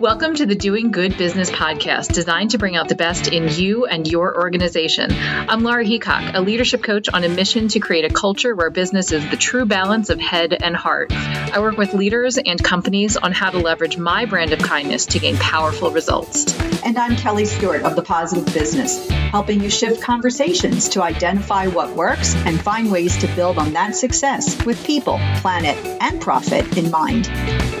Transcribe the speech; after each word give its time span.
Welcome 0.00 0.36
to 0.36 0.46
the 0.46 0.54
Doing 0.54 0.92
Good 0.92 1.18
Business 1.18 1.50
podcast, 1.50 2.12
designed 2.12 2.52
to 2.52 2.58
bring 2.58 2.76
out 2.76 2.88
the 2.88 2.94
best 2.94 3.26
in 3.26 3.48
you 3.48 3.86
and 3.86 4.06
your 4.06 4.36
organization. 4.36 5.10
I'm 5.12 5.64
Laura 5.64 5.84
Heacock, 5.84 6.36
a 6.36 6.40
leadership 6.40 6.84
coach 6.84 7.08
on 7.08 7.24
a 7.24 7.28
mission 7.28 7.66
to 7.66 7.80
create 7.80 8.04
a 8.04 8.14
culture 8.14 8.54
where 8.54 8.70
business 8.70 9.10
is 9.10 9.28
the 9.28 9.36
true 9.36 9.66
balance 9.66 10.08
of 10.08 10.20
head 10.20 10.52
and 10.52 10.76
heart. 10.76 11.12
I 11.12 11.58
work 11.58 11.78
with 11.78 11.94
leaders 11.94 12.38
and 12.38 12.62
companies 12.62 13.16
on 13.16 13.32
how 13.32 13.50
to 13.50 13.58
leverage 13.58 13.98
my 13.98 14.24
brand 14.24 14.52
of 14.52 14.60
kindness 14.60 15.04
to 15.06 15.18
gain 15.18 15.36
powerful 15.38 15.90
results. 15.90 16.56
And 16.84 16.96
I'm 16.96 17.16
Kelly 17.16 17.44
Stewart 17.44 17.82
of 17.82 17.96
The 17.96 18.02
Positive 18.02 18.46
Business, 18.54 19.08
helping 19.08 19.60
you 19.60 19.68
shift 19.68 20.00
conversations 20.00 20.88
to 20.90 21.02
identify 21.02 21.66
what 21.66 21.96
works 21.96 22.36
and 22.46 22.60
find 22.60 22.92
ways 22.92 23.16
to 23.18 23.26
build 23.34 23.58
on 23.58 23.72
that 23.72 23.96
success 23.96 24.64
with 24.64 24.82
people, 24.84 25.18
planet, 25.38 25.76
and 26.00 26.20
profit 26.20 26.78
in 26.78 26.88
mind. 26.92 27.24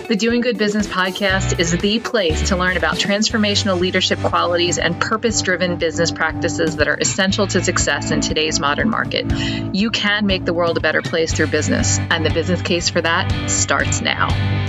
The 0.08 0.16
Doing 0.16 0.40
Good 0.40 0.58
Business 0.58 0.86
podcast 0.86 1.60
is 1.60 1.70
the 1.70 2.00
place 2.10 2.48
to 2.48 2.56
learn 2.56 2.76
about 2.76 2.96
transformational 2.96 3.78
leadership 3.78 4.18
qualities 4.20 4.78
and 4.78 5.00
purpose 5.00 5.42
driven 5.42 5.76
business 5.76 6.10
practices 6.10 6.76
that 6.76 6.88
are 6.88 6.96
essential 6.96 7.46
to 7.46 7.62
success 7.62 8.10
in 8.10 8.20
today's 8.20 8.58
modern 8.58 8.88
market. 8.88 9.30
You 9.74 9.90
can 9.90 10.26
make 10.26 10.44
the 10.44 10.54
world 10.54 10.78
a 10.78 10.80
better 10.80 11.02
place 11.02 11.32
through 11.32 11.48
business, 11.48 11.98
and 11.98 12.24
the 12.24 12.30
business 12.30 12.62
case 12.62 12.88
for 12.88 13.02
that 13.02 13.50
starts 13.50 14.00
now. 14.00 14.67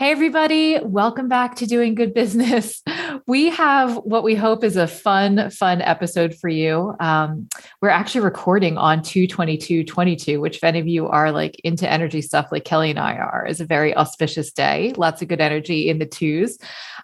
Hey, 0.00 0.12
everybody, 0.12 0.78
welcome 0.82 1.28
back 1.28 1.56
to 1.56 1.66
Doing 1.66 1.94
Good 1.94 2.14
Business. 2.14 2.82
We 3.26 3.50
have 3.50 3.96
what 3.96 4.24
we 4.24 4.34
hope 4.34 4.64
is 4.64 4.76
a 4.76 4.88
fun, 4.88 5.50
fun 5.50 5.82
episode 5.82 6.34
for 6.34 6.48
you. 6.48 6.94
Um, 6.98 7.48
we're 7.82 7.90
actually 7.90 8.22
recording 8.22 8.78
on 8.78 9.02
222 9.02 9.84
22, 9.84 10.40
which, 10.40 10.56
if 10.56 10.64
any 10.64 10.80
of 10.80 10.88
you 10.88 11.06
are 11.06 11.30
like 11.30 11.60
into 11.62 11.88
energy 11.88 12.22
stuff 12.22 12.48
like 12.50 12.64
Kelly 12.64 12.90
and 12.90 12.98
I 12.98 13.16
are, 13.16 13.46
is 13.46 13.60
a 13.60 13.66
very 13.66 13.94
auspicious 13.94 14.52
day. 14.52 14.94
Lots 14.96 15.22
of 15.22 15.28
good 15.28 15.40
energy 15.40 15.88
in 15.88 15.98
the 15.98 16.06
twos. 16.06 16.58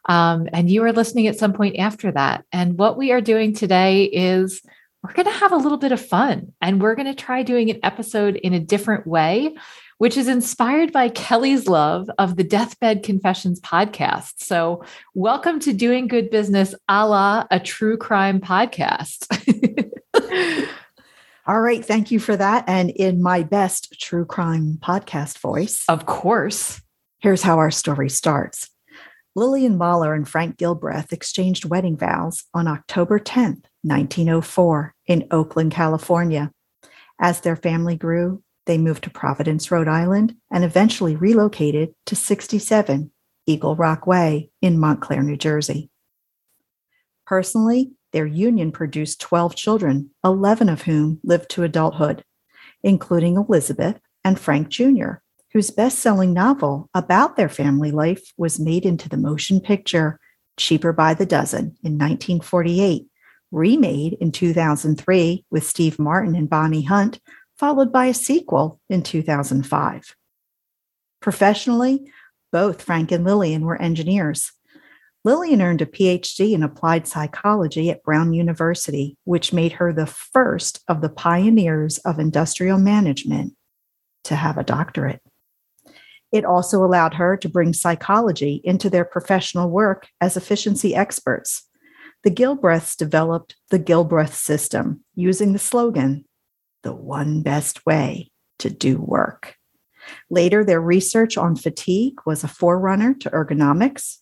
Um, 0.09 0.49
and 0.53 0.71
you 0.71 0.83
are 0.85 0.93
listening 0.93 1.27
at 1.27 1.39
some 1.39 1.53
point 1.53 1.77
after 1.79 2.11
that. 2.13 2.45
And 2.51 2.79
what 2.79 2.97
we 2.97 3.13
are 3.13 3.21
doing 3.21 3.53
today 3.53 4.05
is 4.05 4.63
we're 5.03 5.13
going 5.13 5.27
to 5.27 5.41
have 5.41 5.53
a 5.53 5.57
little 5.57 5.79
bit 5.79 5.93
of 5.93 6.05
fun 6.05 6.53
and 6.61 6.81
we're 6.81 6.95
going 6.95 7.15
to 7.15 7.15
try 7.15 7.43
doing 7.43 7.71
an 7.71 7.81
episode 7.83 8.37
in 8.37 8.55
a 8.55 8.61
different 8.61 9.07
way 9.07 9.55
which 9.99 10.17
is 10.17 10.29
inspired 10.29 10.93
by 10.93 11.09
Kelly's 11.09 11.69
love 11.69 12.11
of 12.19 12.37
the 12.37 12.45
Deathbed 12.45 13.03
Confessions 13.03 13.61
podcast. 13.61 14.35
So, 14.39 14.85
welcome 15.15 15.59
to 15.61 15.73
Doing 15.73 16.07
Good 16.07 16.31
Business 16.31 16.75
a 16.89 17.07
la 17.07 17.47
a 17.51 17.59
true 17.59 17.97
crime 17.97 18.41
podcast. 18.41 19.27
All 21.47 21.61
right. 21.61 21.85
Thank 21.85 22.11
you 22.11 22.19
for 22.19 22.37
that. 22.37 22.65
And 22.67 22.91
in 22.91 23.23
my 23.23 23.43
best 23.43 23.99
true 24.01 24.25
crime 24.25 24.79
podcast 24.83 25.39
voice, 25.39 25.85
of 25.89 26.05
course, 26.05 26.83
here's 27.21 27.43
how 27.43 27.59
our 27.59 27.71
story 27.71 28.11
starts. 28.11 28.69
Lillian 29.37 29.79
Moller 29.79 30.15
and 30.15 30.29
Frank 30.29 30.57
Gilbreth 30.57 31.13
exchanged 31.13 31.65
wedding 31.67 31.97
vows 31.97 32.45
on 32.53 32.67
October 32.67 33.19
10th, 33.19 33.65
1904, 33.83 34.95
in 35.07 35.27
Oakland, 35.31 35.73
California. 35.73 36.51
As 37.21 37.43
their 37.43 37.57
family 37.57 37.97
grew, 37.97 38.43
they 38.67 38.79
moved 38.79 39.05
to 39.05 39.11
Providence, 39.11 39.71
Rhode 39.71 39.89
Island, 39.89 40.37
and 40.51 40.65
eventually 40.65 41.17
relocated 41.17 41.95
to 42.07 42.17
67 42.17 43.11
Eagle 43.47 43.77
Rock 43.77 44.07
Way 44.07 44.51
in 44.61 44.79
Montclair, 44.79 45.23
New 45.23 45.37
Jersey. 45.37 45.91
Personally, 47.27 47.93
their 48.13 48.27
union 48.27 48.73
produced 48.73 49.21
12 49.21 49.55
children, 49.55 50.11
11 50.25 50.69
of 50.69 50.83
whom 50.83 51.21
lived 51.23 51.51
to 51.51 51.63
adulthood, 51.63 52.25
including 52.83 53.37
Elizabeth 53.37 54.01
and 54.25 54.39
Frank 54.39 54.69
Jr., 54.69 55.15
whose 55.53 55.71
best 55.71 55.99
selling 56.01 56.33
novel 56.33 56.91
about 56.95 57.37
their 57.37 57.49
family 57.49 57.91
life 57.91 58.33
was 58.37 58.61
made 58.61 58.85
into 58.85 59.09
the 59.09 59.17
motion 59.17 59.61
picture 59.61 60.19
Cheaper 60.57 60.93
by 60.93 61.15
the 61.15 61.27
Dozen 61.27 61.77
in 61.83 61.99
1948, 61.99 63.07
remade 63.53 64.17
in 64.21 64.33
2003 64.33 65.45
with 65.51 65.67
Steve 65.67 65.99
Martin 65.99 66.35
and 66.35 66.49
Bonnie 66.49 66.85
Hunt 66.85 67.21
followed 67.59 67.93
by 67.93 68.07
a 68.07 68.15
sequel 68.15 68.81
in 68.89 69.03
2005. 69.03 70.15
Professionally, 71.21 72.11
both 72.53 72.83
Frank 72.83 73.11
and 73.13 73.25
Lillian 73.25 73.65
were 73.65 73.81
engineers. 73.81 74.53
Lillian 75.25 75.61
earned 75.61 75.83
a 75.83 75.87
PhD 75.87 76.53
in 76.53 76.63
applied 76.63 77.09
psychology 77.09 77.91
at 77.91 78.03
Brown 78.05 78.33
University, 78.33 79.17
which 79.25 79.53
made 79.53 79.73
her 79.73 79.93
the 79.93 80.07
first 80.07 80.85
of 80.87 81.01
the 81.01 81.09
pioneers 81.09 81.99
of 81.99 82.21
industrial 82.21 82.79
management 82.79 83.55
to 84.25 84.37
have 84.37 84.57
a 84.57 84.65
doctorate. 84.65 85.21
It 86.33 86.45
also 86.45 86.85
allowed 86.85 87.15
her 87.15 87.37
to 87.39 87.49
bring 87.49 87.73
psychology 87.73 88.61
into 88.63 88.91
their 88.91 89.05
professional 89.05 89.71
work 89.71 90.07
as 90.21 90.37
efficiency 90.37 90.95
experts. 90.95 91.67
The 92.23 92.31
Gilbreths 92.31 92.97
developed 92.97 93.57
the 93.71 93.79
Gilbreth 93.79 94.35
system 94.35 95.05
using 95.15 95.53
the 95.53 95.59
slogan 95.59 96.25
the 96.87 96.95
one 96.95 97.43
best 97.43 97.85
way 97.85 98.31
to 98.61 98.71
do 98.71 98.97
work. 98.97 99.57
Later, 100.31 100.65
their 100.65 100.81
research 100.81 101.37
on 101.37 101.57
fatigue 101.57 102.15
was 102.25 102.45
a 102.45 102.49
forerunner 102.49 103.13
to 103.15 103.31
ergonomics. 103.31 104.19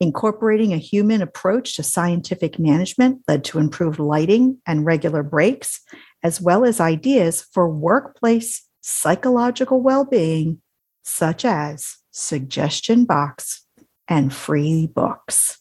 Incorporating 0.00 0.72
a 0.72 0.78
human 0.78 1.22
approach 1.22 1.76
to 1.76 1.84
scientific 1.84 2.58
management 2.58 3.22
led 3.28 3.44
to 3.44 3.60
improved 3.60 4.00
lighting 4.00 4.58
and 4.66 4.84
regular 4.84 5.22
breaks, 5.22 5.80
as 6.24 6.40
well 6.40 6.64
as 6.64 6.80
ideas 6.80 7.46
for 7.52 7.70
workplace 7.70 8.66
psychological 8.80 9.80
well 9.80 10.04
being, 10.04 10.60
such 11.04 11.44
as 11.44 11.98
suggestion 12.10 13.04
box 13.04 13.64
and 14.08 14.34
free 14.34 14.88
books 14.88 15.60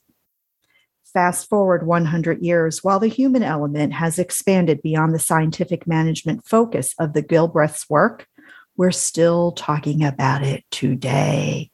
fast 1.13 1.47
forward 1.47 1.85
100 1.85 2.41
years, 2.41 2.83
while 2.83 2.99
the 2.99 3.07
human 3.07 3.43
element 3.43 3.93
has 3.93 4.19
expanded 4.19 4.81
beyond 4.81 5.13
the 5.13 5.19
scientific 5.19 5.87
management 5.87 6.45
focus 6.45 6.95
of 6.99 7.13
the 7.13 7.23
Gilbreth's 7.23 7.89
work, 7.89 8.27
we're 8.75 8.91
still 8.91 9.51
talking 9.51 10.03
about 10.03 10.43
it 10.43 10.63
today. 10.71 11.69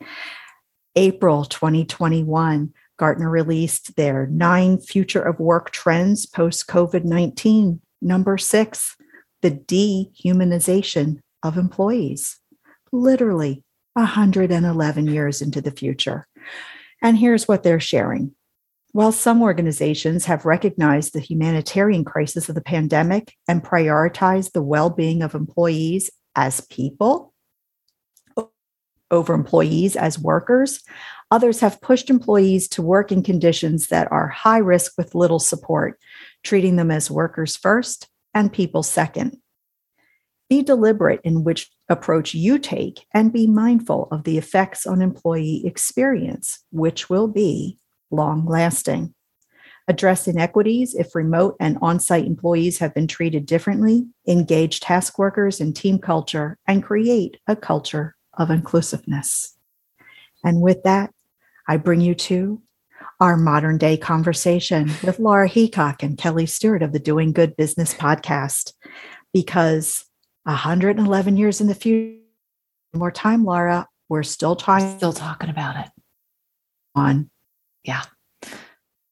April 0.96 1.46
2021, 1.46 2.74
Gartner 2.98 3.30
released 3.30 3.96
their 3.96 4.28
nine 4.28 4.78
future 4.78 5.22
of 5.22 5.40
work 5.40 5.72
trends 5.72 6.26
post 6.26 6.68
COVID 6.68 7.06
19. 7.06 7.80
Number 8.02 8.38
six, 8.38 8.98
the 9.42 9.52
dehumanization 9.52 11.20
of 11.44 11.58
employees. 11.58 12.40
Literally 12.92 13.64
111 13.94 15.08
years 15.08 15.42
into 15.42 15.62
the 15.62 15.72
future. 15.72 16.28
And 17.02 17.18
here's 17.18 17.48
what 17.48 17.64
they're 17.64 17.80
sharing 17.80 18.36
while 18.92 19.12
some 19.12 19.42
organizations 19.42 20.26
have 20.26 20.46
recognized 20.46 21.14
the 21.14 21.20
humanitarian 21.20 22.04
crisis 22.04 22.50
of 22.50 22.56
the 22.56 22.62
pandemic 22.62 23.34
and 23.48 23.64
prioritized 23.64 24.54
the 24.54 24.64
well 24.64 24.90
being 24.90 25.22
of 25.22 25.36
employees 25.36 26.10
as 26.36 26.62
people 26.62 27.34
over 29.12 29.34
employees 29.34 29.96
as 29.96 30.20
workers, 30.20 30.82
others 31.32 31.60
have 31.60 31.82
pushed 31.82 32.10
employees 32.10 32.68
to 32.70 32.82
work 32.82 33.12
in 33.12 33.24
conditions 33.24 33.88
that 33.88 34.12
are 34.12 34.28
high 34.28 34.60
risk 34.60 34.94
with 34.98 35.16
little 35.16 35.40
support, 35.40 36.00
treating 36.44 36.76
them 36.76 36.92
as 36.92 37.10
workers 37.10 37.56
first 37.56 38.08
and 38.34 38.54
people 38.54 38.84
second. 38.84 39.38
Be 40.50 40.62
deliberate 40.64 41.22
in 41.24 41.44
which 41.44 41.70
approach 41.90 42.34
you 42.34 42.58
take 42.58 43.06
and 43.14 43.34
be 43.34 43.46
mindful 43.48 44.08
of 44.12 44.24
the 44.24 44.38
effects 44.38 44.88
on 44.88 45.02
employee 45.02 45.64
experience, 45.66 46.64
which 46.72 47.10
will 47.10 47.28
be 47.28 47.78
long 48.12 48.46
lasting. 48.46 49.14
Address 49.88 50.28
inequities 50.28 50.94
if 50.94 51.16
remote 51.16 51.56
and 51.60 51.78
on 51.82 52.00
site 52.00 52.26
employees 52.26 52.78
have 52.78 52.94
been 52.94 53.08
treated 53.08 53.48
differently, 53.48 54.08
engage 54.28 54.80
task 54.80 55.18
workers 55.18 55.60
in 55.60 55.74
team 55.74 55.98
culture, 55.98 56.58
and 56.68 56.84
create 56.84 57.38
a 57.48 57.56
culture 57.56 58.16
of 58.38 58.52
inclusiveness. 58.52 59.58
And 60.44 60.62
with 60.62 60.84
that, 60.84 61.12
I 61.68 61.78
bring 61.78 62.02
you 62.02 62.14
to 62.16 62.62
our 63.20 63.36
modern 63.36 63.78
day 63.78 63.98
conversation 63.98 64.92
with 65.04 65.20
Laura 65.20 65.50
Heacock 65.50 66.04
and 66.04 66.18
Kelly 66.18 66.46
Stewart 66.46 66.84
of 66.84 66.94
the 66.94 67.00
Doing 67.00 67.34
Good 67.34 67.58
Business 67.58 67.94
podcast. 67.94 68.74
Because 69.34 70.06
111 70.44 71.38
years 71.38 71.62
in 71.62 71.68
the 71.68 71.76
future, 71.76 72.20
more 72.94 73.12
time, 73.12 73.44
Laura, 73.44 73.88
we're 74.08 74.24
still 74.24 74.56
talking, 74.56 74.98
still 74.98 75.14
talking 75.14 75.50
about 75.50 75.86
it. 75.86 75.92
On 76.96 77.30
yeah. 77.90 78.04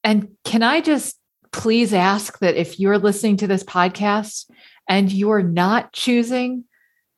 And 0.04 0.28
can 0.44 0.62
I 0.62 0.80
just 0.80 1.18
please 1.50 1.92
ask 1.92 2.38
that 2.38 2.54
if 2.54 2.78
you're 2.78 2.98
listening 2.98 3.36
to 3.38 3.48
this 3.48 3.64
podcast 3.64 4.48
and 4.88 5.12
you're 5.12 5.42
not 5.42 5.92
choosing 5.92 6.64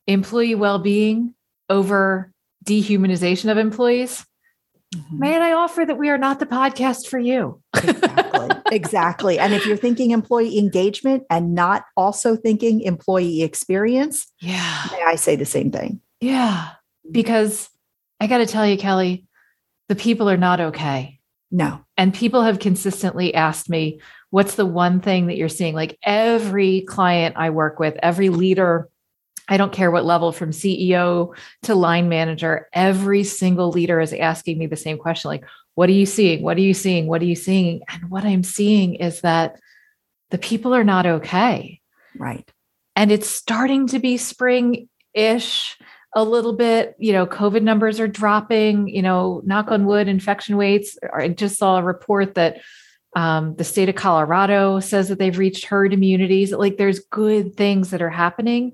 employee 0.06 0.54
well 0.54 0.78
being 0.78 1.34
over 1.68 2.32
dehumanization 2.64 3.50
of 3.50 3.58
employees, 3.58 4.24
mm-hmm. 4.94 5.18
may 5.18 5.36
I 5.36 5.52
offer 5.52 5.84
that 5.84 5.98
we 5.98 6.08
are 6.08 6.16
not 6.16 6.40
the 6.40 6.46
podcast 6.46 7.08
for 7.08 7.18
you? 7.18 7.60
exactly. 7.74 8.48
exactly. 8.72 9.38
And 9.38 9.52
if 9.52 9.66
you're 9.66 9.76
thinking 9.76 10.12
employee 10.12 10.58
engagement 10.58 11.24
and 11.28 11.54
not 11.54 11.84
also 11.94 12.36
thinking 12.36 12.80
employee 12.80 13.42
experience, 13.42 14.26
yeah. 14.40 14.86
may 14.92 15.02
I 15.02 15.16
say 15.16 15.36
the 15.36 15.44
same 15.44 15.70
thing? 15.70 16.00
Yeah. 16.22 16.70
Because 17.10 17.68
I 18.18 18.28
got 18.28 18.38
to 18.38 18.46
tell 18.46 18.66
you, 18.66 18.78
Kelly, 18.78 19.26
the 19.90 19.96
people 19.96 20.30
are 20.30 20.38
not 20.38 20.60
okay. 20.60 21.19
No. 21.50 21.84
And 21.96 22.14
people 22.14 22.42
have 22.42 22.58
consistently 22.60 23.34
asked 23.34 23.68
me, 23.68 24.00
what's 24.30 24.54
the 24.54 24.66
one 24.66 25.00
thing 25.00 25.26
that 25.26 25.36
you're 25.36 25.48
seeing? 25.48 25.74
Like 25.74 25.98
every 26.04 26.82
client 26.82 27.36
I 27.36 27.50
work 27.50 27.78
with, 27.80 27.96
every 28.02 28.28
leader, 28.28 28.88
I 29.48 29.56
don't 29.56 29.72
care 29.72 29.90
what 29.90 30.04
level 30.04 30.30
from 30.30 30.52
CEO 30.52 31.34
to 31.64 31.74
line 31.74 32.08
manager, 32.08 32.68
every 32.72 33.24
single 33.24 33.70
leader 33.70 34.00
is 34.00 34.12
asking 34.12 34.58
me 34.58 34.66
the 34.66 34.76
same 34.76 34.96
question 34.96 35.28
like, 35.28 35.44
what 35.74 35.88
are 35.88 35.92
you 35.92 36.06
seeing? 36.06 36.42
What 36.42 36.56
are 36.56 36.62
you 36.62 36.74
seeing? 36.74 37.06
What 37.06 37.22
are 37.22 37.26
you 37.26 37.36
seeing? 37.36 37.82
And 37.88 38.10
what 38.10 38.24
I'm 38.24 38.44
seeing 38.44 38.94
is 38.94 39.22
that 39.22 39.58
the 40.30 40.38
people 40.38 40.74
are 40.74 40.84
not 40.84 41.06
okay. 41.06 41.80
Right. 42.16 42.48
And 42.94 43.10
it's 43.10 43.28
starting 43.28 43.88
to 43.88 43.98
be 43.98 44.16
spring 44.16 44.88
ish 45.14 45.78
a 46.14 46.24
little 46.24 46.52
bit. 46.52 46.96
You 46.98 47.12
know, 47.12 47.26
COVID 47.26 47.62
numbers 47.62 48.00
are 48.00 48.08
dropping, 48.08 48.88
you 48.88 49.02
know, 49.02 49.42
knock 49.44 49.70
on 49.70 49.86
wood, 49.86 50.08
infection 50.08 50.56
rates. 50.56 50.98
I 51.12 51.28
just 51.28 51.58
saw 51.58 51.78
a 51.78 51.82
report 51.82 52.34
that 52.34 52.60
um, 53.16 53.56
the 53.56 53.64
state 53.64 53.88
of 53.88 53.94
Colorado 53.94 54.80
says 54.80 55.08
that 55.08 55.18
they've 55.18 55.38
reached 55.38 55.64
herd 55.66 55.92
immunities. 55.92 56.52
Like 56.52 56.76
there's 56.76 57.00
good 57.00 57.56
things 57.56 57.90
that 57.90 58.02
are 58.02 58.10
happening. 58.10 58.72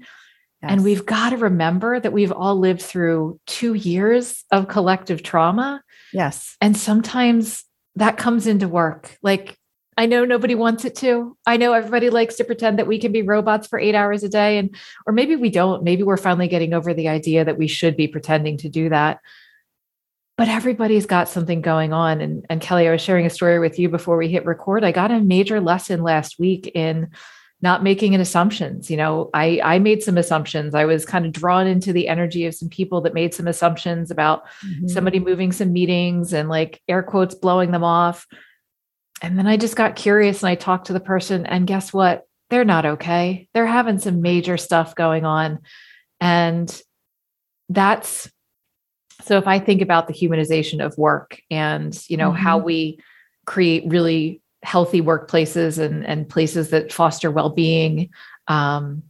Yes. 0.63 0.73
And 0.73 0.85
we've 0.85 1.07
got 1.07 1.31
to 1.31 1.37
remember 1.37 2.01
that 2.01 2.13
we've 2.13 2.33
all 2.33 2.57
lived 2.57 2.83
through 2.83 3.41
two 3.47 3.75
years 3.75 4.45
of 4.51 4.69
collective 4.69 5.23
trauma. 5.23 5.83
Yes. 6.13 6.57
And 6.61 6.77
sometimes 6.77 7.65
that 7.97 8.17
comes 8.17 8.47
into 8.47 8.69
work. 8.69 9.17
Like 9.23 9.59
I 9.97 10.07
know 10.07 10.25
nobody 10.25 10.55
wants 10.55 10.85
it 10.85 10.95
to. 10.97 11.37
I 11.47 11.57
know 11.57 11.73
everybody 11.73 12.11
likes 12.11 12.37
to 12.37 12.45
pretend 12.45 12.79
that 12.79 12.87
we 12.87 12.99
can 12.99 13.13
be 13.13 13.23
robots 13.23 13.67
for 13.67 13.79
eight 13.79 13.95
hours 13.95 14.23
a 14.23 14.29
day. 14.29 14.59
And, 14.59 14.77
or 15.07 15.13
maybe 15.13 15.37
we 15.37 15.49
don't. 15.49 15.83
Maybe 15.85 16.03
we're 16.03 16.19
finally 16.19 16.49
getting 16.49 16.75
over 16.75 16.93
the 16.93 17.09
idea 17.09 17.45
that 17.45 17.57
we 17.57 17.67
should 17.67 17.97
be 17.97 18.07
pretending 18.07 18.59
to 18.59 18.69
do 18.69 18.91
that. 18.91 19.21
But 20.37 20.49
everybody's 20.49 21.07
got 21.07 21.31
something 21.31 21.63
going 21.63 21.95
on. 21.95 22.21
And, 22.21 22.45
and 22.51 22.61
Kelly, 22.61 22.87
I 22.87 22.93
was 22.93 23.01
sharing 23.01 23.25
a 23.25 23.31
story 23.31 23.59
with 23.59 23.79
you 23.79 23.89
before 23.89 24.19
we 24.19 24.29
hit 24.29 24.45
record. 24.45 24.85
I 24.85 24.93
got 24.93 25.11
a 25.11 25.21
major 25.21 25.61
lesson 25.61 26.03
last 26.03 26.39
week 26.39 26.71
in 26.75 27.09
not 27.63 27.83
making 27.83 28.15
an 28.15 28.21
assumptions. 28.21 28.91
You 28.91 28.99
know, 28.99 29.31
I, 29.33 29.61
I 29.65 29.79
made 29.79 30.03
some 30.03 30.19
assumptions. 30.19 30.75
I 30.75 30.85
was 30.85 31.07
kind 31.07 31.25
of 31.25 31.33
drawn 31.33 31.67
into 31.67 31.95
the 31.95 32.07
energy 32.07 32.45
of 32.45 32.55
some 32.55 32.69
people 32.69 33.01
that 33.01 33.15
made 33.15 33.33
some 33.33 33.47
assumptions 33.47 34.11
about 34.11 34.45
mm-hmm. 34.63 34.89
somebody 34.89 35.21
moving 35.21 35.53
some 35.53 35.73
meetings 35.73 36.35
and 36.35 36.51
like 36.51 36.83
air 36.87 37.03
quotes 37.03 37.35
blowing 37.35 37.71
them 37.71 37.83
off 37.83 38.27
and 39.23 39.39
then 39.39 39.47
I 39.47 39.57
just 39.57 39.77
got 39.77 39.97
curious 39.97 40.43
and 40.43 40.51
I 40.51 40.55
talked 40.55 40.87
to 40.89 40.93
the 40.93 41.01
person, 41.01 41.47
and 41.47 41.67
guess 41.67 41.93
what? 41.93 42.27
They're 42.51 42.65
not 42.65 42.87
okay. 42.87 43.49
They're 43.55 43.67
having 43.67 43.99
some 43.99 44.23
major 44.23 44.57
stuff 44.57 44.95
going 44.95 45.25
on. 45.25 45.61
And 46.21 46.81
that's 47.69 48.31
so 49.23 49.39
if 49.39 49.49
I 49.49 49.59
think 49.59 49.83
about 49.83 50.07
the 50.07 50.15
humanization 50.15 50.85
of 50.85 50.97
work 50.97 51.41
and, 51.51 51.99
you 52.09 52.17
know, 52.17 52.31
mm-hmm. 52.31 52.43
how 52.43 52.59
we 52.59 53.01
create 53.47 53.85
really 53.87 54.43
healthy 54.63 55.01
workplaces 55.01 55.79
and, 55.79 56.07
and 56.07 56.29
places 56.29 56.71
that 56.71 56.93
foster 56.93 57.31
well-being, 57.31 58.11
um, 58.47 59.03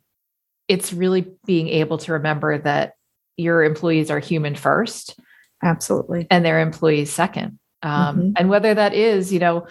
it's 0.68 0.92
really 0.92 1.26
being 1.44 1.68
able 1.68 1.98
to 1.98 2.12
remember 2.12 2.56
that 2.58 2.94
your 3.36 3.64
employees 3.64 4.10
are 4.10 4.18
human 4.18 4.54
first. 4.54 5.18
Absolutely. 5.62 6.26
And 6.30 6.44
their 6.44 6.60
employees 6.60 7.12
second. 7.12 7.58
Um, 7.82 8.16
mm-hmm. 8.16 8.30
And 8.36 8.48
whether 8.48 8.72
that 8.74 8.94
is, 8.94 9.32
you 9.32 9.40
know, 9.40 9.66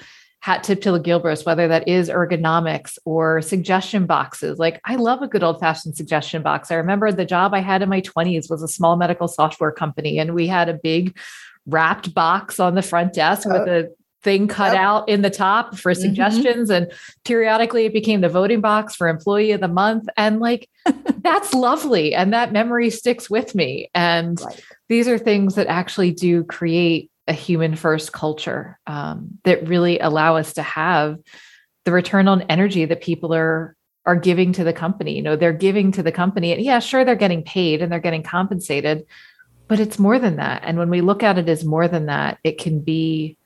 hat 0.45 0.63
tip 0.63 0.79
to 0.79 0.91
the 0.91 0.99
Gilbreth, 0.99 1.43
whether 1.43 1.67
that 1.67 1.87
is 1.87 2.07
ergonomics 2.07 2.99
or 3.03 3.41
suggestion 3.41 4.05
boxes. 4.05 4.59
Like 4.59 4.79
I 4.85 4.95
love 4.95 5.23
a 5.23 5.27
good 5.27 5.41
old 5.41 5.59
fashioned 5.59 5.97
suggestion 5.97 6.43
box. 6.43 6.69
I 6.69 6.75
remember 6.75 7.11
the 7.11 7.25
job 7.25 7.55
I 7.55 7.61
had 7.61 7.81
in 7.81 7.89
my 7.89 7.99
20s 8.01 8.47
was 8.47 8.61
a 8.61 8.67
small 8.67 8.95
medical 8.95 9.27
software 9.27 9.71
company, 9.71 10.19
and 10.19 10.35
we 10.35 10.45
had 10.45 10.69
a 10.69 10.75
big 10.75 11.17
wrapped 11.65 12.13
box 12.13 12.59
on 12.59 12.75
the 12.75 12.83
front 12.83 13.13
desk 13.13 13.47
with 13.47 13.67
oh. 13.67 13.79
a 13.79 13.85
thing 14.21 14.47
cut 14.47 14.73
yep. 14.73 14.81
out 14.83 15.09
in 15.09 15.23
the 15.23 15.31
top 15.31 15.77
for 15.79 15.93
mm-hmm. 15.93 16.01
suggestions. 16.01 16.69
Mm-hmm. 16.69 16.83
And 16.83 16.93
periodically 17.23 17.85
it 17.85 17.93
became 17.93 18.21
the 18.21 18.29
voting 18.29 18.61
box 18.61 18.95
for 18.95 19.07
employee 19.07 19.51
of 19.51 19.61
the 19.61 19.67
month. 19.67 20.07
And 20.15 20.39
like, 20.39 20.69
that's 21.21 21.55
lovely. 21.55 22.13
And 22.13 22.33
that 22.33 22.51
memory 22.51 22.91
sticks 22.91 23.31
with 23.31 23.55
me. 23.55 23.89
And 23.95 24.39
right. 24.41 24.63
these 24.89 25.07
are 25.07 25.17
things 25.17 25.55
that 25.55 25.65
actually 25.65 26.11
do 26.11 26.43
create 26.43 27.09
a 27.27 27.33
human 27.33 27.75
first 27.75 28.13
culture 28.13 28.79
um, 28.87 29.39
that 29.43 29.67
really 29.67 29.99
allow 29.99 30.35
us 30.35 30.53
to 30.53 30.61
have 30.61 31.17
the 31.85 31.91
return 31.91 32.27
on 32.27 32.43
energy 32.43 32.85
that 32.85 33.01
people 33.01 33.33
are 33.33 33.75
are 34.05 34.15
giving 34.15 34.53
to 34.53 34.63
the 34.63 34.73
company. 34.73 35.15
You 35.15 35.23
know 35.23 35.35
they're 35.35 35.53
giving 35.53 35.91
to 35.93 36.03
the 36.03 36.11
company 36.11 36.51
and 36.51 36.61
yeah 36.61 36.79
sure 36.79 37.03
they're 37.03 37.15
getting 37.15 37.43
paid 37.43 37.81
and 37.81 37.91
they're 37.91 37.99
getting 37.99 38.23
compensated 38.23 39.05
but 39.67 39.79
it's 39.79 39.97
more 39.97 40.19
than 40.19 40.35
that. 40.35 40.61
And 40.63 40.77
when 40.77 40.91
we 40.91 41.01
look 41.01 41.23
at 41.23 41.39
it 41.39 41.49
as 41.49 41.65
more 41.65 41.87
than 41.87 42.05
that 42.05 42.37
it 42.43 42.59
can 42.59 42.81
be 42.81 43.37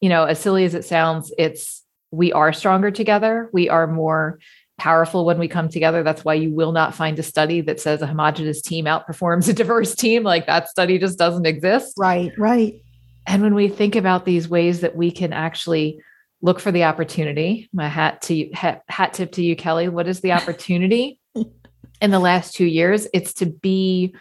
you 0.00 0.08
know 0.08 0.24
as 0.24 0.38
silly 0.38 0.64
as 0.64 0.74
it 0.74 0.84
sounds 0.84 1.32
it's 1.38 1.82
we 2.10 2.32
are 2.32 2.52
stronger 2.52 2.90
together. 2.90 3.48
We 3.52 3.68
are 3.68 3.86
more 3.86 4.40
powerful 4.80 5.26
when 5.26 5.38
we 5.38 5.46
come 5.46 5.68
together. 5.68 6.02
That's 6.02 6.24
why 6.24 6.34
you 6.34 6.50
will 6.50 6.72
not 6.72 6.94
find 6.94 7.18
a 7.18 7.22
study 7.22 7.60
that 7.60 7.78
says 7.78 8.00
a 8.00 8.06
homogenous 8.06 8.62
team 8.62 8.86
outperforms 8.86 9.46
a 9.48 9.52
diverse 9.52 9.94
team. 9.94 10.22
Like 10.22 10.46
that 10.46 10.68
study 10.68 10.98
just 10.98 11.18
doesn't 11.18 11.46
exist. 11.46 11.94
Right, 11.98 12.32
right. 12.38 12.82
And 13.26 13.42
when 13.42 13.54
we 13.54 13.68
think 13.68 13.94
about 13.94 14.24
these 14.24 14.48
ways 14.48 14.80
that 14.80 14.96
we 14.96 15.10
can 15.10 15.34
actually 15.34 16.00
look 16.40 16.58
for 16.58 16.72
the 16.72 16.84
opportunity, 16.84 17.68
my 17.74 17.88
hat 17.88 18.22
to 18.22 18.34
you, 18.34 18.50
hat, 18.54 18.82
hat 18.88 19.12
tip 19.12 19.32
to 19.32 19.42
you, 19.42 19.54
Kelly. 19.54 19.88
What 19.90 20.08
is 20.08 20.22
the 20.22 20.32
opportunity 20.32 21.20
in 22.00 22.10
the 22.10 22.18
last 22.18 22.54
two 22.54 22.64
years? 22.64 23.06
It's 23.12 23.34
to 23.34 23.46
be 23.46 24.14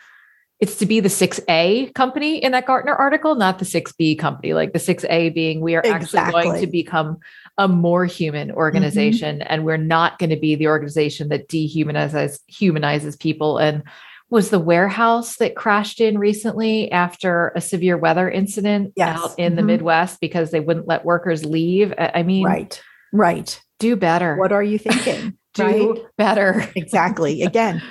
it's 0.60 0.76
to 0.76 0.86
be 0.86 1.00
the 1.00 1.08
6A 1.08 1.94
company 1.94 2.44
in 2.44 2.52
that 2.52 2.66
Gartner 2.66 2.94
article, 2.94 3.36
not 3.36 3.60
the 3.60 3.66
6B 3.66 4.20
company. 4.20 4.54
Like 4.54 4.74
the 4.74 4.80
6A 4.80 5.34
being 5.34 5.62
we 5.62 5.76
are 5.76 5.82
exactly. 5.86 6.20
actually 6.20 6.44
going 6.44 6.62
to 6.62 6.68
become 6.68 7.18
a 7.60 7.68
more 7.68 8.06
human 8.06 8.52
organization 8.52 9.40
mm-hmm. 9.40 9.48
and 9.50 9.66
we're 9.66 9.78
not 9.78 10.18
going 10.18 10.30
to 10.30 10.38
be 10.38 10.56
the 10.56 10.68
organization 10.68 11.28
that 11.28 11.50
dehumanizes 11.50 12.40
humanizes 12.48 13.18
people 13.18 13.58
and 13.58 13.84
was 14.30 14.50
the 14.50 14.60
warehouse 14.60 15.36
that 15.38 15.56
crashed 15.56 16.00
in 16.00 16.18
recently 16.18 16.90
after 16.92 17.52
a 17.56 17.62
severe 17.62 17.98
weather 17.98 18.30
incident 18.30 18.94
yes. 18.96 19.20
out 19.20 19.38
in 19.38 19.50
mm-hmm. 19.50 19.56
the 19.58 19.64
Midwest 19.64 20.22
because 20.22 20.52
they 20.52 20.60
wouldn't 20.62 20.88
let 20.88 21.04
workers 21.04 21.44
leave. 21.44 21.94
I 21.98 22.24
mean, 22.24 22.46
right, 22.46 22.82
right. 23.12 23.62
Do 23.80 23.96
better. 23.96 24.36
What 24.38 24.52
are 24.52 24.64
you 24.64 24.78
thinking? 24.78 25.38
do 25.54 25.64
right? 25.64 26.00
better. 26.18 26.72
exactly. 26.76 27.42
Again, 27.42 27.82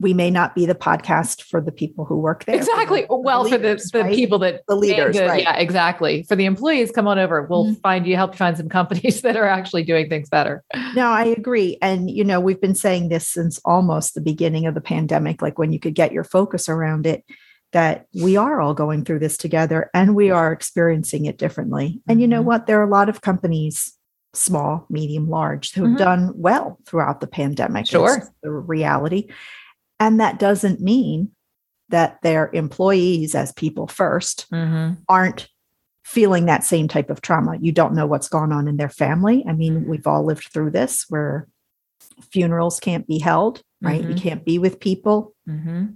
we 0.00 0.14
may 0.14 0.30
not 0.30 0.54
be 0.54 0.64
the 0.64 0.74
podcast 0.74 1.42
for 1.42 1.60
the 1.60 1.70
people 1.70 2.06
who 2.06 2.18
work 2.18 2.46
there. 2.46 2.56
Exactly. 2.56 3.02
For 3.02 3.18
the, 3.18 3.22
well, 3.22 3.44
for 3.44 3.50
the, 3.50 3.56
leaders, 3.58 3.90
the 3.90 4.00
right? 4.00 4.14
people 4.14 4.38
that 4.38 4.62
the 4.66 4.74
leaders, 4.74 5.14
the, 5.14 5.26
right. 5.26 5.42
yeah, 5.42 5.56
exactly. 5.56 6.22
For 6.22 6.36
the 6.36 6.46
employees, 6.46 6.90
come 6.90 7.06
on 7.06 7.18
over. 7.18 7.42
We'll 7.42 7.66
mm-hmm. 7.66 7.80
find 7.80 8.06
you, 8.06 8.16
help 8.16 8.32
you 8.32 8.38
find 8.38 8.56
some 8.56 8.70
companies 8.70 9.20
that 9.22 9.36
are 9.36 9.46
actually 9.46 9.84
doing 9.84 10.08
things 10.08 10.30
better. 10.30 10.64
No, 10.94 11.08
I 11.08 11.26
agree. 11.26 11.76
And, 11.82 12.10
you 12.10 12.24
know, 12.24 12.40
we've 12.40 12.60
been 12.60 12.74
saying 12.74 13.10
this 13.10 13.28
since 13.28 13.60
almost 13.64 14.14
the 14.14 14.22
beginning 14.22 14.66
of 14.66 14.74
the 14.74 14.80
pandemic, 14.80 15.42
like 15.42 15.58
when 15.58 15.72
you 15.72 15.78
could 15.78 15.94
get 15.94 16.12
your 16.12 16.24
focus 16.24 16.68
around 16.68 17.06
it, 17.06 17.22
that 17.72 18.06
we 18.14 18.36
are 18.36 18.60
all 18.60 18.74
going 18.74 19.04
through 19.04 19.20
this 19.20 19.36
together 19.36 19.90
and 19.94 20.16
we 20.16 20.30
are 20.30 20.50
experiencing 20.50 21.26
it 21.26 21.38
differently. 21.38 22.00
And 22.08 22.20
you 22.20 22.26
know 22.26 22.38
mm-hmm. 22.38 22.46
what? 22.46 22.66
There 22.66 22.80
are 22.80 22.84
a 22.84 22.90
lot 22.90 23.08
of 23.08 23.20
companies 23.20 23.96
small, 24.32 24.86
medium, 24.88 25.28
large, 25.28 25.72
who've 25.72 25.88
mm-hmm. 25.88 25.96
done 25.96 26.32
well 26.36 26.78
throughout 26.86 27.20
the 27.20 27.26
pandemic. 27.26 27.86
Sure. 27.86 28.18
It's 28.18 28.30
the 28.42 28.50
reality. 28.50 29.28
And 30.00 30.18
that 30.18 30.38
doesn't 30.38 30.80
mean 30.80 31.30
that 31.90 32.20
their 32.22 32.50
employees, 32.52 33.34
as 33.34 33.52
people 33.52 33.86
1st 33.86 34.48
mm-hmm. 34.48 34.94
aren't 35.08 35.48
feeling 36.04 36.46
that 36.46 36.64
same 36.64 36.88
type 36.88 37.10
of 37.10 37.20
trauma. 37.20 37.56
You 37.60 37.70
don't 37.70 37.94
know 37.94 38.06
what's 38.06 38.28
going 38.28 38.50
on 38.50 38.66
in 38.66 38.78
their 38.78 38.88
family. 38.88 39.44
I 39.48 39.52
mean, 39.52 39.80
mm-hmm. 39.80 39.90
we've 39.90 40.06
all 40.06 40.24
lived 40.24 40.48
through 40.52 40.70
this 40.70 41.04
where 41.08 41.46
funerals 42.32 42.80
can't 42.80 43.06
be 43.06 43.18
held, 43.18 43.62
right? 43.80 44.00
Mm-hmm. 44.00 44.10
You 44.10 44.16
can't 44.16 44.44
be 44.44 44.58
with 44.58 44.80
people. 44.80 45.34
Mm-hmm. 45.48 45.86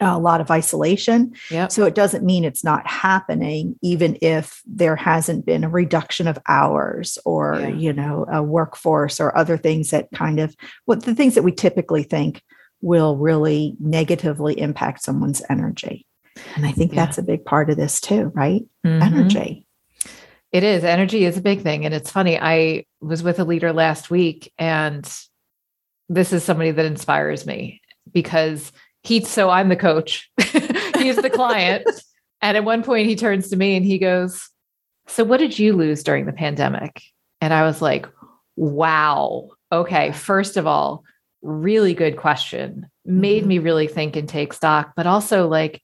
A 0.00 0.18
lot 0.18 0.40
of 0.40 0.50
isolation. 0.50 1.34
Yep. 1.50 1.72
So 1.72 1.86
it 1.86 1.94
doesn't 1.94 2.24
mean 2.24 2.44
it's 2.44 2.64
not 2.64 2.86
happening, 2.86 3.76
even 3.80 4.18
if 4.20 4.60
there 4.66 4.96
hasn't 4.96 5.46
been 5.46 5.64
a 5.64 5.68
reduction 5.68 6.26
of 6.28 6.38
hours 6.46 7.16
or, 7.24 7.58
yeah. 7.60 7.68
you 7.68 7.92
know, 7.92 8.26
a 8.30 8.42
workforce 8.42 9.18
or 9.18 9.36
other 9.36 9.56
things 9.56 9.90
that 9.90 10.08
kind 10.12 10.40
of 10.40 10.54
what 10.84 11.04
the 11.04 11.14
things 11.14 11.34
that 11.36 11.44
we 11.44 11.52
typically 11.52 12.02
think 12.02 12.42
will 12.84 13.16
really 13.16 13.74
negatively 13.80 14.60
impact 14.60 15.02
someone's 15.02 15.42
energy. 15.48 16.06
And 16.54 16.66
I 16.66 16.72
think 16.72 16.92
yeah. 16.92 17.06
that's 17.06 17.16
a 17.16 17.22
big 17.22 17.44
part 17.44 17.70
of 17.70 17.78
this 17.78 17.98
too, 17.98 18.30
right? 18.34 18.62
Mm-hmm. 18.84 19.02
Energy. 19.02 19.66
It 20.52 20.62
is. 20.64 20.84
Energy 20.84 21.24
is 21.24 21.38
a 21.38 21.42
big 21.42 21.62
thing. 21.62 21.86
And 21.86 21.94
it's 21.94 22.10
funny. 22.10 22.38
I 22.38 22.84
was 23.00 23.22
with 23.22 23.40
a 23.40 23.44
leader 23.44 23.72
last 23.72 24.10
week, 24.10 24.52
and 24.58 25.10
this 26.10 26.32
is 26.32 26.44
somebody 26.44 26.72
that 26.72 26.84
inspires 26.84 27.46
me 27.46 27.80
because 28.12 28.70
he, 29.02 29.24
so 29.24 29.48
I'm 29.48 29.70
the 29.70 29.76
coach, 29.76 30.30
he's 30.98 31.16
the 31.16 31.32
client. 31.32 31.88
and 32.42 32.56
at 32.56 32.64
one 32.64 32.82
point, 32.82 33.08
he 33.08 33.16
turns 33.16 33.48
to 33.48 33.56
me 33.56 33.76
and 33.76 33.84
he 33.84 33.98
goes, 33.98 34.50
So, 35.08 35.24
what 35.24 35.38
did 35.40 35.58
you 35.58 35.72
lose 35.72 36.02
during 36.02 36.26
the 36.26 36.32
pandemic? 36.32 37.02
And 37.40 37.54
I 37.54 37.62
was 37.62 37.80
like, 37.80 38.06
Wow. 38.56 39.48
Okay. 39.72 40.12
First 40.12 40.56
of 40.56 40.66
all, 40.66 41.02
really 41.44 41.94
good 41.94 42.16
question. 42.16 42.86
made 43.06 43.44
Mhm. 43.44 43.48
me 43.48 43.58
really 43.58 43.86
think 43.86 44.16
and 44.16 44.26
take 44.26 44.54
stock, 44.54 44.94
but 44.96 45.06
also 45.06 45.46
like 45.46 45.82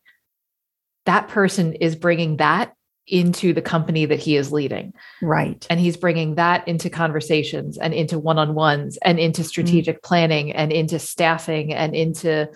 that 1.04 1.28
person 1.28 1.74
is 1.74 1.94
bringing 1.94 2.38
that 2.38 2.72
into 3.06 3.52
the 3.52 3.60
company 3.60 4.06
that 4.06 4.20
he 4.20 4.36
is 4.36 4.52
leading. 4.52 4.94
Right. 5.20 5.66
And 5.68 5.78
he's 5.78 5.98
bringing 5.98 6.36
that 6.36 6.66
into 6.66 6.88
conversations 6.88 7.76
and 7.76 7.92
into 7.92 8.18
one 8.18 8.38
on 8.38 8.54
ones 8.54 8.98
and 9.04 9.18
into 9.18 9.44
strategic 9.44 10.02
planning 10.02 10.52
and 10.52 10.72
into 10.72 10.98
staffing 10.98 11.74
and 11.74 11.94
into 11.94 12.48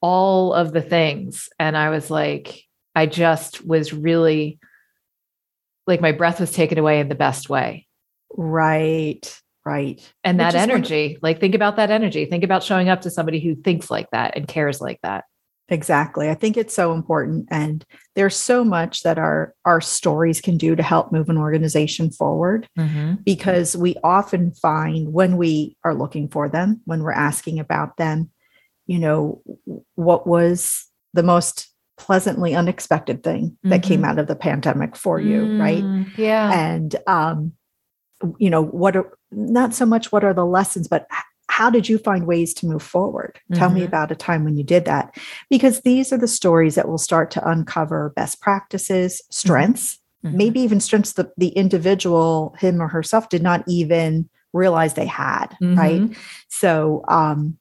all 0.00 0.52
of 0.52 0.72
the 0.72 0.82
things. 0.82 1.48
And 1.58 1.76
I 1.76 1.90
was 1.90 2.10
like, 2.10 2.62
I 2.94 3.06
just 3.06 3.66
was 3.66 3.92
really 3.92 4.58
like 5.86 6.00
my 6.00 6.12
breath 6.12 6.38
was 6.38 6.52
taken 6.52 6.78
away 6.78 7.00
in 7.00 7.08
the 7.08 7.14
best 7.16 7.48
way. 7.48 7.88
Right. 8.36 9.40
Right. 9.64 10.00
And 10.24 10.38
Which 10.38 10.52
that 10.52 10.54
energy, 10.56 11.18
like 11.22 11.40
think 11.40 11.54
about 11.54 11.76
that 11.76 11.90
energy. 11.90 12.24
Think 12.26 12.44
about 12.44 12.62
showing 12.62 12.88
up 12.88 13.02
to 13.02 13.10
somebody 13.10 13.38
who 13.40 13.54
thinks 13.54 13.90
like 13.90 14.10
that 14.10 14.36
and 14.36 14.48
cares 14.48 14.80
like 14.80 14.98
that. 15.02 15.24
Exactly. 15.68 16.28
I 16.28 16.34
think 16.34 16.56
it's 16.56 16.74
so 16.74 16.92
important. 16.92 17.46
And 17.50 17.84
there's 18.14 18.36
so 18.36 18.64
much 18.64 19.04
that 19.04 19.18
our 19.18 19.54
our 19.64 19.80
stories 19.80 20.40
can 20.40 20.58
do 20.58 20.74
to 20.76 20.82
help 20.82 21.12
move 21.12 21.28
an 21.30 21.38
organization 21.38 22.10
forward 22.10 22.68
because 23.24 23.76
we 23.76 23.96
often 24.02 24.52
find 24.52 25.12
when 25.12 25.36
we 25.36 25.76
are 25.84 25.94
looking 25.94 26.28
for 26.28 26.48
them, 26.48 26.80
when 26.84 27.02
we're 27.02 27.12
asking 27.12 27.58
about 27.58 27.96
them, 27.96 28.30
you 28.86 28.98
know, 28.98 29.40
what 29.94 30.26
was 30.26 30.86
the 31.14 31.22
most 31.22 31.68
pleasantly 31.96 32.54
unexpected 32.54 33.22
thing 33.22 33.56
that 33.62 33.82
came 33.82 34.04
out 34.04 34.18
of 34.18 34.26
the 34.26 34.34
pandemic 34.36 34.96
for 34.96 35.20
you, 35.20 35.58
right? 35.58 35.84
Mm, 35.84 36.18
Yeah. 36.18 36.52
and 36.52 36.96
um 37.06 37.52
you 38.38 38.50
know 38.50 38.62
what 38.64 38.96
are 38.96 39.10
not 39.30 39.74
so 39.74 39.86
much 39.86 40.12
what 40.12 40.24
are 40.24 40.34
the 40.34 40.46
lessons 40.46 40.88
but 40.88 41.06
how 41.48 41.68
did 41.68 41.88
you 41.88 41.98
find 41.98 42.26
ways 42.26 42.54
to 42.54 42.66
move 42.66 42.82
forward 42.82 43.38
tell 43.54 43.70
me 43.70 43.82
Mhm. 43.82 43.88
about 43.88 44.10
a 44.10 44.14
time 44.16 44.44
when 44.44 44.56
you 44.56 44.64
did 44.64 44.84
that 44.84 45.14
because 45.50 45.80
these 45.82 46.12
are 46.12 46.18
the 46.18 46.28
stories 46.28 46.74
that 46.76 46.88
will 46.88 46.98
start 46.98 47.30
to 47.32 47.48
uncover 47.48 48.12
best 48.16 48.40
practices 48.40 49.22
strengths 49.30 49.98
Mhm. 50.24 50.32
maybe 50.34 50.60
even 50.60 50.80
strengths 50.80 51.12
that 51.14 51.30
the 51.36 51.48
individual 51.48 52.54
him 52.58 52.80
or 52.80 52.88
herself 52.88 53.28
did 53.28 53.42
not 53.42 53.64
even 53.66 54.28
realize 54.52 54.94
they 54.94 55.06
had 55.06 55.56
right 55.60 56.02
Mhm. 56.02 56.16
so 56.48 57.02
um, 57.08 57.58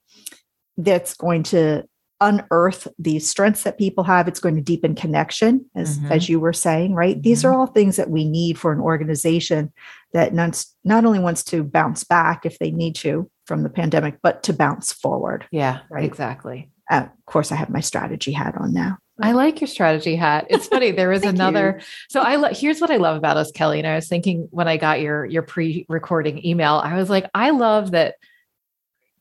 that's 0.77 1.13
going 1.15 1.43
to 1.43 1.83
unearth 2.21 2.87
these 2.97 3.29
strengths 3.29 3.63
that 3.63 3.77
people 3.77 4.03
have. 4.05 4.27
It's 4.27 4.39
going 4.39 4.55
to 4.55 4.61
deepen 4.61 4.95
connection, 4.95 5.65
as 5.75 5.99
Mhm. 5.99 6.11
as 6.11 6.29
you 6.29 6.39
were 6.39 6.53
saying, 6.53 6.93
right? 6.93 7.21
These 7.21 7.43
are 7.43 7.53
all 7.53 7.67
things 7.67 7.97
that 7.97 8.09
we 8.09 8.23
need 8.23 8.57
for 8.57 8.71
an 8.71 8.79
organization 8.79 9.73
that 10.13 10.33
not, 10.33 10.63
not 10.85 11.03
only 11.03 11.19
wants 11.19 11.43
to 11.45 11.63
bounce 11.63 12.03
back 12.05 12.45
if 12.45 12.57
they 12.59 12.71
need 12.71 12.95
to 12.97 13.29
from 13.47 13.63
the 13.63 13.69
pandemic, 13.69 14.19
but 14.23 14.43
to 14.43 14.53
bounce 14.53 14.93
forward. 14.93 15.45
Yeah, 15.51 15.79
Right. 15.89 16.05
exactly. 16.05 16.69
Uh, 16.89 17.03
of 17.17 17.25
course, 17.25 17.51
I 17.51 17.55
have 17.55 17.69
my 17.69 17.79
strategy 17.81 18.31
hat 18.31 18.55
on 18.57 18.71
now. 18.73 18.97
I 19.23 19.33
like 19.33 19.61
your 19.61 19.67
strategy 19.67 20.15
hat. 20.15 20.47
It's 20.49 20.67
funny. 20.67 20.91
There 20.91 21.11
is 21.11 21.23
another. 21.25 21.79
So 22.09 22.21
I 22.21 22.35
lo- 22.37 22.49
here's 22.53 22.81
what 22.81 22.89
I 22.91 22.97
love 22.97 23.17
about 23.17 23.37
us, 23.37 23.51
Kelly. 23.51 23.77
And 23.79 23.87
I 23.87 23.95
was 23.95 24.07
thinking 24.07 24.47
when 24.51 24.67
I 24.67 24.77
got 24.77 24.99
your 24.99 25.25
your 25.25 25.43
pre-recording 25.43 26.45
email, 26.45 26.81
I 26.83 26.95
was 26.97 27.09
like, 27.09 27.29
I 27.33 27.51
love 27.51 27.91
that 27.91 28.15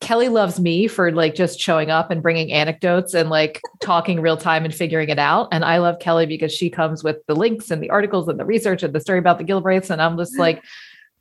Kelly 0.01 0.31
loves 0.31 0.59
me 0.59 0.87
for 0.87 1.13
like 1.13 1.35
just 1.35 1.61
showing 1.61 1.91
up 1.91 2.11
and 2.11 2.23
bringing 2.23 2.53
anecdotes 2.53 3.13
and 3.13 3.29
like 3.29 3.61
talking 3.81 4.21
real 4.21 4.37
time 4.37 4.65
and 4.65 4.75
figuring 4.75 5.11
it 5.11 5.19
out. 5.19 5.49
And 5.53 5.65
I 5.65 5.79
love 5.79 5.99
Kelly 5.99 6.25
because 6.25 6.53
she 6.53 6.71
comes 6.71 7.05
with 7.05 7.19
the 7.27 7.35
links 7.35 7.71
and 7.71 7.83
the 7.83 7.91
articles 7.91 8.27
and 8.29 8.41
the 8.41 8.45
research 8.47 8.83
and 8.83 8.95
the 8.95 9.01
story 9.01 9.19
about 9.19 9.39
the 9.39 9.45
Gilbreths. 9.45 9.91
And 9.91 10.01
I'm 10.01 10.17
just 10.17 10.39
like, 10.39 10.65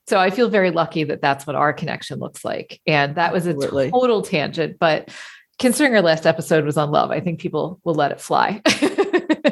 so 0.07 0.17
I 0.17 0.29
feel 0.29 0.49
very 0.49 0.71
lucky 0.71 1.03
that 1.03 1.21
that's 1.21 1.45
what 1.45 1.55
our 1.55 1.73
connection 1.73 2.19
looks 2.19 2.45
like. 2.45 2.81
And 2.87 3.15
that 3.15 3.33
was 3.33 3.47
a 3.47 3.51
Absolutely. 3.51 3.91
total 3.91 4.21
tangent, 4.21 4.79
but 4.79 5.09
considering 5.59 5.95
our 5.95 6.01
last 6.01 6.25
episode 6.25 6.65
was 6.65 6.77
on 6.77 6.89
love, 6.89 7.11
I 7.11 7.19
think 7.19 7.39
people 7.39 7.79
will 7.83 7.93
let 7.93 8.11
it 8.11 8.21
fly. 8.21 8.61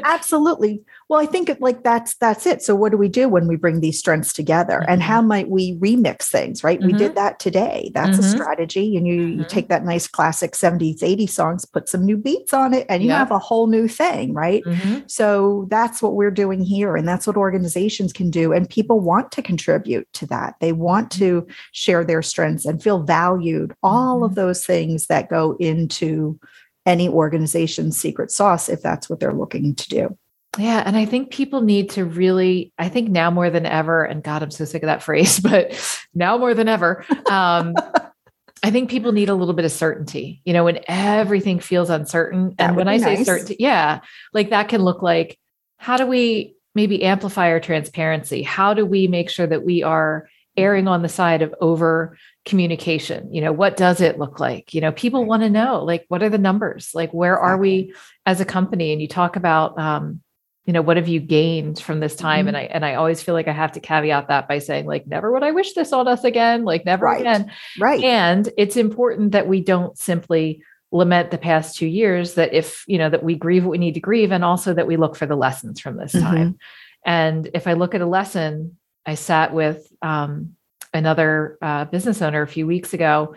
Absolutely. 0.04 0.82
Well, 1.10 1.20
I 1.20 1.26
think 1.26 1.50
it, 1.50 1.60
like 1.62 1.84
that's 1.84 2.16
that's 2.16 2.46
it. 2.46 2.62
So 2.62 2.76
what 2.76 2.92
do 2.92 2.98
we 2.98 3.10
do 3.10 3.28
when 3.28 3.48
we 3.48 3.56
bring 3.56 3.80
these 3.80 4.00
strengths 4.00 4.32
together 4.32 4.86
and 4.88 5.02
how 5.02 5.22
might 5.22 5.50
we 5.50 5.76
remix 5.80 6.30
things, 6.30 6.64
right? 6.64 6.82
We 6.82 6.94
did 6.94 7.16
that 7.16 7.40
today. 7.40 7.92
That's 7.94 8.18
a 8.20 8.22
Mhm. 8.22 8.26
strategy. 8.30 8.96
And 8.96 9.08
you 9.08 9.14
you 9.16 9.44
Mhm. 9.44 9.48
take 9.48 9.70
that 9.70 9.84
nice 9.84 10.08
classic 10.08 10.56
70s, 10.56 11.04
80s 11.04 11.34
songs, 11.34 11.66
put 11.66 11.90
some 11.90 12.06
new 12.06 12.18
beats 12.18 12.54
on 12.54 12.74
it, 12.74 12.86
and 12.90 13.04
you 13.04 13.10
Yeah. 13.10 13.18
have 13.20 13.32
a 13.32 13.40
whole 13.40 13.68
new 13.68 13.88
thing, 13.88 14.34
right? 14.34 14.64
Mhm. 14.66 15.04
So 15.10 15.68
that's 15.70 16.02
what 16.02 16.16
we're 16.16 16.32
doing 16.32 16.62
here. 16.62 16.96
And 16.96 17.08
that's 17.08 17.28
what 17.28 17.38
organizations 17.38 18.14
can 18.14 18.30
do. 18.30 18.54
And 18.54 18.70
people 18.70 19.00
want 19.00 19.32
to 19.34 19.42
contribute 19.42 20.08
to 20.14 20.26
that. 20.28 20.56
They 20.62 20.72
want 20.74 21.12
to 21.12 21.46
share 21.74 22.04
their 22.06 22.22
strengths 22.22 22.66
and 22.66 22.82
feel 22.82 23.04
valued. 23.04 23.74
All 23.84 24.24
of 24.24 24.36
those 24.36 24.66
things 24.66 25.08
that 25.08 25.30
go 25.30 25.56
into 25.60 26.40
any 26.88 27.08
organization's 27.10 28.00
secret 28.00 28.32
sauce, 28.32 28.70
if 28.70 28.82
that's 28.82 29.10
what 29.10 29.20
they're 29.20 29.34
looking 29.34 29.76
to 29.76 29.90
do. 29.90 30.18
Yeah. 30.58 30.82
And 30.84 30.98
I 30.98 31.06
think 31.06 31.30
people 31.30 31.62
need 31.62 31.92
to 31.92 32.06
really, 32.06 32.72
I 32.80 32.90
think 32.90 33.10
now 33.10 33.30
more 33.30 33.52
than 33.52 33.68
ever, 33.68 34.04
and 34.04 34.24
God, 34.24 34.42
I'm 34.42 34.50
so 34.50 34.66
sick 34.66 34.82
of 34.82 34.88
that 34.88 35.04
phrase, 35.04 35.40
but 35.40 35.78
now 36.16 36.38
more 36.38 36.56
than 36.56 36.68
ever, 36.68 37.06
um, 37.30 37.76
I 38.64 38.72
think 38.72 38.90
people 38.90 39.12
need 39.12 39.30
a 39.30 39.36
little 39.36 39.54
bit 39.54 39.66
of 39.66 39.72
certainty, 39.72 40.42
you 40.44 40.54
know, 40.54 40.64
when 40.64 40.80
everything 40.88 41.60
feels 41.60 41.92
uncertain. 41.92 42.56
That 42.58 42.70
and 42.70 42.76
when 42.76 42.88
I 42.88 42.98
be 42.98 43.04
say 43.04 43.16
nice. 43.18 43.26
certainty, 43.26 43.58
yeah, 43.60 44.00
like 44.34 44.50
that 44.50 44.70
can 44.70 44.82
look 44.82 45.04
like 45.04 45.38
how 45.78 45.96
do 45.96 46.08
we 46.08 46.56
maybe 46.74 47.04
amplify 47.04 47.50
our 47.50 47.60
transparency? 47.60 48.42
How 48.42 48.74
do 48.74 48.84
we 48.84 49.08
make 49.08 49.30
sure 49.30 49.46
that 49.46 49.64
we 49.64 49.84
are 49.84 50.28
erring 50.58 50.88
on 50.88 51.04
the 51.04 51.10
side 51.10 51.42
of 51.42 51.54
over 51.62 52.18
communication? 52.46 53.34
You 53.34 53.42
know, 53.42 53.52
what 53.52 53.78
does 53.78 54.02
it 54.02 54.18
look 54.20 54.40
like? 54.40 54.74
You 54.74 54.82
know, 54.82 54.92
people 54.92 55.26
want 55.26 55.44
to 55.44 55.50
know, 55.50 55.84
like, 55.84 56.06
what 56.10 56.24
are 56.24 56.30
the 56.30 56.38
numbers? 56.38 56.92
Like, 56.94 57.12
where 57.12 57.38
are 57.38 57.58
we 57.58 57.94
as 58.26 58.42
a 58.42 58.46
company? 58.46 58.92
And 58.92 59.02
you 59.02 59.08
talk 59.08 59.36
about, 59.36 59.78
um, 59.80 60.22
you 60.66 60.74
know, 60.74 60.82
what 60.82 60.98
have 60.98 61.08
you 61.08 61.22
gained 61.22 61.80
from 61.80 62.02
this 62.02 62.16
time? 62.16 62.46
Mhm. 62.46 62.48
And 62.50 62.58
I 62.58 62.62
and 62.64 62.86
I 62.86 62.96
always 62.96 63.22
feel 63.24 63.34
like 63.34 63.48
I 63.48 63.54
have 63.54 63.72
to 63.74 63.80
caveat 63.80 64.28
that 64.28 64.48
by 64.50 64.58
saying, 64.60 64.86
like, 64.86 65.08
never 65.08 65.32
would 65.32 65.44
I 65.44 65.52
wish 65.52 65.74
this 65.74 65.94
on 65.94 66.08
us 66.10 66.24
again, 66.26 66.66
like 66.66 66.86
never 66.86 67.06
Right. 67.06 67.22
again. 67.22 67.52
Right. 67.80 68.04
And 68.04 68.50
it's 68.58 68.76
important 68.76 69.32
that 69.32 69.48
we 69.48 69.62
don't 69.62 69.98
simply 69.98 70.62
lament 70.92 71.32
the 71.32 71.38
past 71.38 71.78
two 71.78 71.88
years, 71.88 72.34
that 72.36 72.54
if, 72.54 72.84
you 72.88 72.98
know, 72.98 73.10
that 73.10 73.24
we 73.24 73.36
grieve 73.36 73.64
what 73.66 73.72
we 73.72 73.78
need 73.78 73.94
to 73.94 74.00
grieve, 74.00 74.32
and 74.32 74.44
also 74.44 74.74
that 74.74 74.88
we 74.88 74.98
look 74.98 75.16
for 75.16 75.26
the 75.26 75.36
lessons 75.36 75.80
from 75.80 75.98
this 75.98 76.14
Mhm. 76.16 76.22
time. 76.22 76.58
And 77.06 77.50
if 77.54 77.68
I 77.68 77.74
look 77.74 77.94
at 77.96 78.02
a 78.02 78.06
lesson, 78.06 78.77
I 79.08 79.16
sat 79.16 79.54
with 79.54 79.88
um, 80.02 80.56
another 80.94 81.58
uh, 81.62 81.86
business 81.86 82.22
owner 82.22 82.42
a 82.42 82.48
few 82.48 82.68
weeks 82.68 82.94
ago 82.94 83.36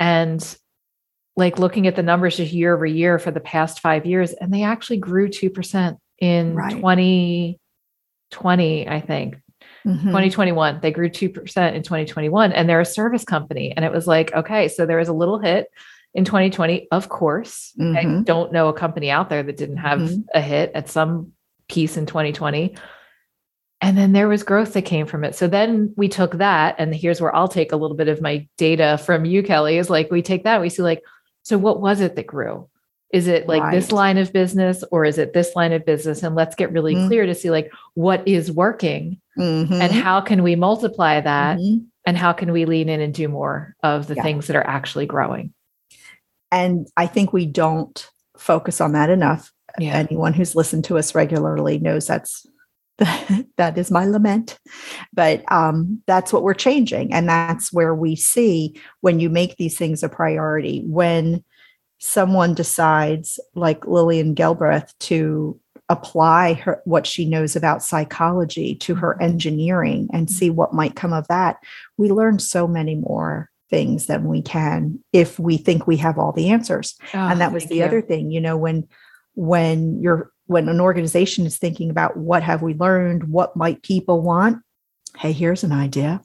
and 0.00 0.56
like 1.36 1.58
looking 1.58 1.86
at 1.86 1.94
the 1.96 2.02
numbers 2.02 2.36
just 2.36 2.52
year 2.52 2.74
over 2.74 2.84
year 2.84 3.18
for 3.20 3.30
the 3.30 3.40
past 3.40 3.80
five 3.80 4.04
years, 4.06 4.32
and 4.34 4.52
they 4.52 4.62
actually 4.64 4.98
grew 4.98 5.28
2% 5.28 5.96
in 6.18 6.54
Right. 6.54 6.70
2020, 6.70 8.88
I 8.88 9.00
think. 9.00 9.36
Mhm. 9.86 10.04
2021. 10.06 10.80
They 10.80 10.90
grew 10.90 11.08
2% 11.08 11.76
in 11.76 11.82
2021 11.82 12.52
and 12.52 12.68
they're 12.68 12.80
a 12.80 12.84
service 12.84 13.24
company. 13.24 13.72
And 13.76 13.84
it 13.84 13.92
was 13.92 14.06
like, 14.06 14.32
okay, 14.34 14.68
so 14.68 14.86
there 14.86 14.98
was 14.98 15.08
a 15.08 15.12
little 15.12 15.38
hit 15.38 15.66
in 16.14 16.24
2020, 16.24 16.88
of 16.90 17.08
course. 17.08 17.72
I 17.80 18.04
Mhm. 18.04 18.24
don't 18.24 18.52
know 18.52 18.68
a 18.68 18.72
company 18.72 19.10
out 19.10 19.28
there 19.28 19.42
that 19.42 19.56
didn't 19.56 19.78
have 19.78 20.00
Mhm. 20.00 20.24
a 20.34 20.40
hit 20.40 20.70
at 20.74 20.88
some 20.88 21.32
piece 21.68 21.96
in 21.96 22.06
2020. 22.06 22.74
And 23.80 23.98
then 23.98 24.12
there 24.12 24.28
was 24.28 24.42
growth 24.42 24.72
that 24.72 24.82
came 24.82 25.06
from 25.06 25.24
it. 25.24 25.34
So 25.34 25.46
then 25.46 25.92
we 25.96 26.08
took 26.08 26.32
that, 26.38 26.76
and 26.78 26.94
here's 26.94 27.20
where 27.20 27.34
I'll 27.34 27.48
take 27.48 27.72
a 27.72 27.76
little 27.76 27.96
bit 27.96 28.08
of 28.08 28.22
my 28.22 28.48
data 28.56 28.98
from 29.04 29.24
you, 29.24 29.42
Kelly, 29.42 29.76
is 29.76 29.90
like 29.90 30.10
we 30.10 30.22
take 30.22 30.44
that, 30.44 30.60
we 30.60 30.70
see 30.70 30.82
like, 30.82 31.02
so 31.42 31.58
what 31.58 31.80
was 31.80 32.00
it 32.00 32.16
that 32.16 32.26
grew? 32.26 32.68
Is 33.12 33.28
it 33.28 33.46
like 33.46 33.70
this 33.70 33.92
line 33.92 34.16
of 34.18 34.32
business 34.32 34.82
or 34.90 35.04
is 35.04 35.18
it 35.18 35.34
this 35.34 35.54
line 35.54 35.72
of 35.72 35.84
business? 35.84 36.22
And 36.22 36.34
let's 36.34 36.54
get 36.56 36.72
really 36.72 36.94
Mhm. 36.96 37.06
clear 37.06 37.26
to 37.26 37.34
see 37.34 37.50
like 37.50 37.70
what 37.94 38.26
is 38.26 38.50
working 38.50 39.20
Mhm. 39.38 39.70
and 39.70 39.92
how 39.92 40.20
can 40.20 40.42
we 40.42 40.56
multiply 40.56 41.20
that 41.20 41.58
Mhm. 41.58 41.84
and 42.06 42.16
how 42.16 42.32
can 42.32 42.50
we 42.50 42.64
lean 42.64 42.88
in 42.88 43.00
and 43.00 43.14
do 43.14 43.28
more 43.28 43.76
of 43.84 44.06
the 44.08 44.14
Yeah. 44.14 44.22
things 44.22 44.46
that 44.48 44.56
are 44.56 44.66
actually 44.66 45.06
growing 45.06 45.52
And 46.50 46.86
I 46.96 47.06
think 47.06 47.32
we 47.32 47.46
don't 47.46 48.08
focus 48.36 48.80
on 48.80 48.92
that 48.92 49.10
enough. 49.10 49.52
yeah 49.78 49.94
Anyone 49.96 50.32
who's 50.32 50.56
listened 50.56 50.84
to 50.86 50.98
us 50.98 51.14
regularly 51.14 51.78
knows 51.78 52.06
that's 52.08 52.46
that 53.56 53.76
is 53.76 53.90
my 53.90 54.04
lament. 54.04 54.58
But 55.12 55.50
um, 55.50 56.02
that's 56.06 56.32
what 56.32 56.42
we're 56.42 56.54
changing. 56.54 57.12
And 57.12 57.28
that's 57.28 57.72
where 57.72 57.94
we 57.94 58.16
see 58.16 58.80
when 59.00 59.20
you 59.20 59.28
make 59.28 59.56
these 59.56 59.76
things 59.76 60.02
a 60.02 60.08
priority, 60.08 60.82
when 60.86 61.42
someone 61.98 62.54
decides, 62.54 63.40
like 63.54 63.86
Lillian 63.86 64.34
Gilbreth, 64.34 64.92
to 65.00 65.58
apply 65.88 66.54
her 66.54 66.80
what 66.84 67.06
she 67.06 67.28
knows 67.28 67.56
about 67.56 67.82
psychology 67.82 68.74
to 68.76 68.94
her 68.94 69.20
engineering 69.20 70.08
and 70.12 70.30
see 70.30 70.48
what 70.48 70.72
might 70.72 70.96
come 70.96 71.12
of 71.12 71.28
that, 71.28 71.56
we 71.98 72.10
learn 72.10 72.38
so 72.38 72.66
many 72.66 72.94
more 72.94 73.50
things 73.70 74.06
than 74.06 74.28
we 74.28 74.40
can 74.40 74.98
if 75.12 75.38
we 75.38 75.56
think 75.56 75.86
we 75.86 75.96
have 75.96 76.18
all 76.18 76.32
the 76.32 76.50
answers 76.50 76.96
and 77.30 77.40
that 77.40 77.52
was 77.52 77.64
the 77.66 77.82
other 77.82 78.02
thing 78.02 78.30
you 78.30 78.40
know 78.40 78.58
when 78.58 78.86
when 79.34 80.00
you're 80.00 80.30
when 80.46 80.68
an 80.68 80.80
organization 80.80 81.46
is 81.46 81.58
thinking 81.58 81.90
about 81.90 82.16
what 82.16 82.42
have 82.42 82.62
we 82.62 82.74
learned 82.74 83.24
what 83.24 83.56
might 83.56 83.82
people 83.82 84.20
want 84.20 84.62
hey 85.16 85.32
here's 85.32 85.64
an 85.64 85.72
idea 85.72 86.20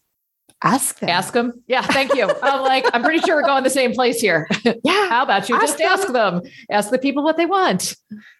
ask 0.63 0.99
them. 0.99 1.09
Ask 1.09 1.33
them. 1.33 1.53
Yeah, 1.67 1.81
thank 1.81 2.13
you. 2.15 2.29
I'm 2.43 2.61
like, 2.61 2.85
I'm 2.93 3.01
pretty 3.03 3.19
sure 3.19 3.35
we're 3.37 3.45
going 3.45 3.63
the 3.63 3.69
same 3.69 3.93
place 3.93 4.19
here. 4.19 4.47
Yeah. 4.83 5.09
How 5.09 5.23
about 5.23 5.49
you 5.49 5.55
Ask 5.55 5.65
just 5.65 5.77
them. 5.77 5.87
ask 5.87 6.07
them? 6.13 6.41
Ask 6.71 6.89
the 6.91 6.97
people 6.99 7.23
what 7.23 7.37
they 7.37 7.45
want. 7.45 7.95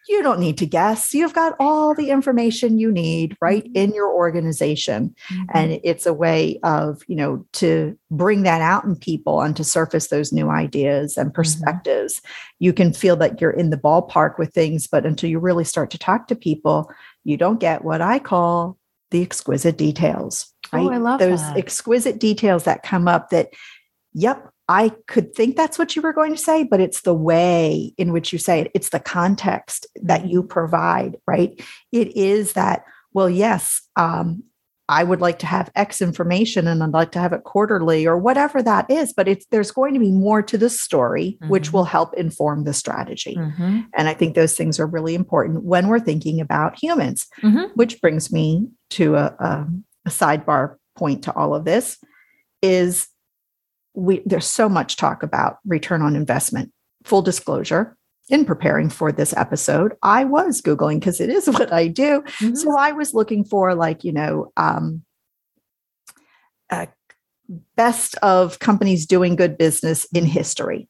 You 0.08 0.22
don't 0.22 0.40
need 0.40 0.58
to 0.58 0.66
guess. 0.66 1.12
You've 1.14 1.32
got 1.34 1.54
all 1.60 1.94
the 1.94 2.10
information 2.10 2.78
you 2.78 2.90
need 2.92 3.36
right 3.40 3.64
Mhm. 3.64 3.76
in 3.76 3.94
your 3.94 4.10
organization. 4.12 5.14
And 5.52 5.80
it's 5.84 6.06
a 6.06 6.12
way 6.14 6.58
of, 6.62 7.02
you 7.08 7.16
know, 7.16 7.44
to 7.54 7.96
bring 8.10 8.42
that 8.44 8.60
out 8.60 8.84
in 8.84 8.96
people 8.96 9.40
and 9.42 9.56
to 9.56 9.64
surface 9.64 10.08
those 10.08 10.32
new 10.32 10.48
ideas 10.50 11.16
and 11.16 11.32
perspectives. 11.34 12.20
You 12.58 12.72
can 12.72 12.92
feel 12.92 13.16
that 13.16 13.40
you're 13.40 13.50
in 13.50 13.70
the 13.70 13.76
ballpark 13.76 14.38
with 14.38 14.52
things, 14.52 14.86
but 14.86 15.04
until 15.06 15.30
you 15.30 15.38
really 15.38 15.64
start 15.64 15.90
to 15.90 15.98
talk 15.98 16.26
to 16.28 16.34
people, 16.34 16.90
you 17.24 17.36
don't 17.36 17.60
get 17.60 17.84
what 17.84 18.00
I 18.00 18.18
call 18.18 18.76
the 19.10 19.22
exquisite 19.22 19.76
details. 19.76 20.52
Right. 20.72 20.86
Oh, 20.86 20.90
I 20.90 20.96
love 20.98 21.20
those 21.20 21.40
that. 21.40 21.56
exquisite 21.56 22.18
details 22.18 22.64
that 22.64 22.82
come 22.82 23.08
up 23.08 23.30
that, 23.30 23.48
yep, 24.12 24.48
I 24.68 24.90
could 25.08 25.34
think 25.34 25.56
that's 25.56 25.78
what 25.78 25.96
you 25.96 26.02
were 26.02 26.12
going 26.12 26.30
to 26.32 26.38
say, 26.38 26.62
but 26.62 26.80
it's 26.80 27.00
the 27.02 27.14
way 27.14 27.92
in 27.98 28.12
which 28.12 28.32
you 28.32 28.38
say 28.38 28.60
it. 28.60 28.70
It's 28.74 28.90
the 28.90 29.00
context 29.00 29.86
that 30.02 30.28
you 30.28 30.42
provide, 30.44 31.16
right? 31.26 31.60
It 31.90 32.16
is 32.16 32.52
that, 32.52 32.84
well, 33.12 33.28
yes, 33.28 33.82
um, 33.96 34.44
I 34.88 35.04
would 35.04 35.20
like 35.20 35.38
to 35.40 35.46
have 35.46 35.70
X 35.76 36.02
information 36.02 36.66
and 36.66 36.82
I'd 36.82 36.90
like 36.90 37.12
to 37.12 37.20
have 37.20 37.32
it 37.32 37.44
quarterly 37.44 38.06
or 38.08 38.18
whatever 38.18 38.60
that 38.60 38.90
is, 38.90 39.12
but 39.12 39.28
it's 39.28 39.46
there's 39.52 39.70
going 39.70 39.94
to 39.94 40.00
be 40.00 40.10
more 40.10 40.42
to 40.42 40.58
the 40.58 40.68
story, 40.70 41.38
which 41.46 41.70
Mhm. 41.70 41.72
will 41.74 41.84
help 41.84 42.12
inform 42.14 42.64
the 42.64 42.72
strategy. 42.72 43.36
Mhm. 43.36 43.86
And 43.96 44.08
I 44.08 44.14
think 44.14 44.34
those 44.34 44.56
things 44.56 44.80
are 44.80 44.86
really 44.88 45.14
important 45.14 45.62
when 45.64 45.86
we're 45.86 46.00
thinking 46.00 46.40
about 46.40 46.76
humans, 46.80 47.28
Mhm. 47.40 47.70
which 47.76 48.00
brings 48.00 48.32
me 48.32 48.66
to 48.90 49.14
a, 49.14 49.26
a, 49.38 49.66
a 50.06 50.10
sidebar 50.10 50.76
point 50.96 51.24
to 51.24 51.34
all 51.34 51.54
of 51.54 51.64
this 51.64 51.98
is 52.62 53.08
we 53.94 54.22
there's 54.24 54.46
so 54.46 54.68
much 54.68 54.96
talk 54.96 55.22
about 55.22 55.58
return 55.66 56.02
on 56.02 56.16
investment. 56.16 56.72
Full 57.04 57.22
disclosure, 57.22 57.96
in 58.30 58.44
preparing 58.44 58.88
for 58.88 59.10
this 59.10 59.34
episode, 59.36 59.94
I 60.02 60.24
was 60.24 60.62
Googling 60.62 61.00
because 61.00 61.20
it 61.20 61.28
is 61.28 61.46
what 61.50 61.72
I 61.72 61.88
do. 61.88 62.22
Mhm. 62.38 62.56
So 62.56 62.76
I 62.76 62.92
was 62.92 63.12
looking 63.12 63.44
for 63.44 63.74
like, 63.74 64.04
you 64.04 64.12
know, 64.12 64.52
um, 64.56 65.02
uh, 66.70 66.86
best 67.76 68.14
of 68.18 68.60
companies 68.60 69.06
doing 69.06 69.34
good 69.34 69.58
business 69.58 70.06
in 70.14 70.24
history, 70.24 70.88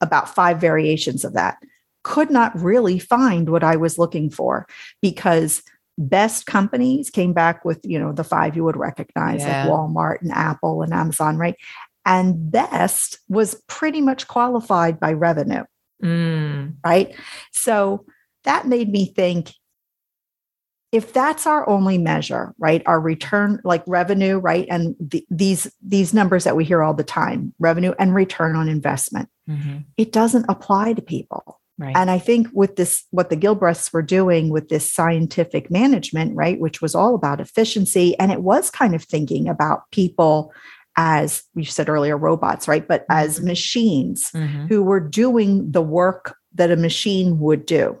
about 0.00 0.34
five 0.34 0.58
variations 0.58 1.24
of 1.24 1.34
that. 1.34 1.58
Could 2.02 2.30
not 2.30 2.58
really 2.58 2.98
find 2.98 3.50
what 3.50 3.62
I 3.62 3.76
was 3.76 3.98
looking 3.98 4.30
for 4.30 4.66
because 5.02 5.62
best 5.98 6.46
companies 6.46 7.10
came 7.10 7.32
back 7.32 7.64
with, 7.64 7.80
you 7.84 7.98
know, 7.98 8.12
the 8.12 8.24
five 8.24 8.56
you 8.56 8.64
would 8.64 8.76
recognize 8.76 9.40
Yeah. 9.40 9.64
like 9.66 9.72
Walmart 9.72 10.22
and 10.22 10.32
Apple 10.32 10.82
and 10.82 10.92
Amazon, 10.94 11.36
right? 11.36 11.56
And 12.06 12.50
best 12.50 13.18
was 13.28 13.60
pretty 13.66 14.00
much 14.00 14.28
qualified 14.28 14.98
by 14.98 15.12
revenue 15.12 15.64
Mm. 16.02 16.76
right? 16.86 17.12
So 17.52 18.06
that 18.44 18.68
made 18.68 18.88
me 18.90 19.12
think 19.12 19.52
if 20.92 21.12
that's 21.12 21.46
our 21.46 21.68
only 21.68 21.98
measure, 21.98 22.54
right? 22.58 22.82
Our 22.86 23.00
return 23.00 23.60
like 23.64 23.82
revenue, 23.86 24.38
right? 24.38 24.66
And 24.70 24.96
the, 25.00 25.26
these 25.28 25.70
these 25.82 26.14
numbers 26.14 26.44
that 26.44 26.56
we 26.56 26.64
hear 26.64 26.82
all 26.82 26.94
the 26.94 27.04
time, 27.04 27.52
revenue 27.58 27.92
and 27.98 28.14
return 28.14 28.56
on 28.56 28.68
investment, 28.68 29.28
Mhm. 29.50 29.84
it 29.96 30.12
doesn't 30.12 30.46
apply 30.48 30.94
to 30.94 31.02
people. 31.02 31.57
Right. 31.78 31.96
And 31.96 32.10
I 32.10 32.18
think 32.18 32.48
with 32.52 32.74
this, 32.76 33.04
what 33.10 33.30
the 33.30 33.36
Gilbreths 33.36 33.92
were 33.92 34.02
doing 34.02 34.50
with 34.50 34.68
this 34.68 34.92
scientific 34.92 35.70
management, 35.70 36.34
right, 36.34 36.58
which 36.58 36.82
was 36.82 36.94
all 36.94 37.14
about 37.14 37.40
efficiency, 37.40 38.18
and 38.18 38.32
it 38.32 38.42
was 38.42 38.68
kind 38.68 38.94
of 38.94 39.04
thinking 39.04 39.48
about 39.48 39.82
people 39.92 40.52
as 41.00 41.44
you 41.54 41.64
said 41.64 41.88
earlier, 41.88 42.16
robots, 42.16 42.66
right, 42.66 42.88
but 42.88 43.06
as 43.08 43.38
Mhm. 43.38 43.44
machines 43.44 44.32
Mhm. 44.34 44.68
who 44.68 44.82
were 44.82 44.98
doing 44.98 45.70
the 45.70 45.80
work 45.80 46.34
that 46.56 46.72
a 46.72 46.76
machine 46.76 47.38
would 47.38 47.64
do. 47.66 47.96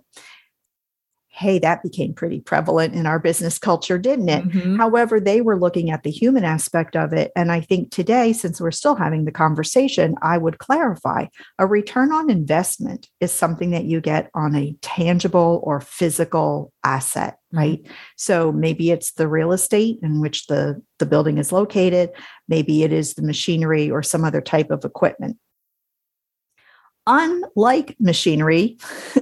Hey, 1.38 1.60
that 1.60 1.84
became 1.84 2.14
pretty 2.14 2.40
prevalent 2.40 2.94
in 2.94 3.06
our 3.06 3.20
business 3.20 3.60
culture, 3.60 3.96
didn't 3.96 4.28
it? 4.28 4.44
Mhm. 4.48 4.76
However, 4.76 5.20
they 5.20 5.40
were 5.40 5.56
looking 5.56 5.88
at 5.88 6.02
the 6.02 6.10
human 6.10 6.42
aspect 6.42 6.96
of 6.96 7.12
it. 7.12 7.30
And 7.36 7.52
I 7.52 7.60
think 7.60 7.92
today, 7.92 8.32
since 8.32 8.60
we're 8.60 8.72
still 8.72 8.96
having 8.96 9.24
the 9.24 9.30
conversation, 9.30 10.16
I 10.20 10.36
would 10.36 10.58
clarify 10.58 11.26
a 11.60 11.66
return 11.66 12.10
on 12.10 12.28
investment 12.28 13.06
is 13.20 13.30
something 13.30 13.70
that 13.70 13.84
you 13.84 14.00
get 14.00 14.30
on 14.34 14.56
a 14.56 14.74
tangible 14.82 15.60
or 15.62 15.80
physical 15.80 16.72
asset, 16.82 17.36
Mhm. 17.54 17.58
right? 17.58 17.80
So 18.16 18.50
maybe 18.50 18.90
it's 18.90 19.12
the 19.12 19.28
real 19.28 19.52
estate 19.52 20.00
in 20.02 20.20
which 20.20 20.48
the, 20.48 20.82
the 20.98 21.06
building 21.06 21.38
is 21.38 21.52
located, 21.52 22.10
maybe 22.48 22.82
it 22.82 22.92
is 22.92 23.14
the 23.14 23.22
machinery 23.22 23.88
or 23.88 24.02
some 24.02 24.24
other 24.24 24.40
type 24.40 24.72
of 24.72 24.84
equipment 24.84 25.36
unlike 27.08 27.96
machinery, 27.98 28.78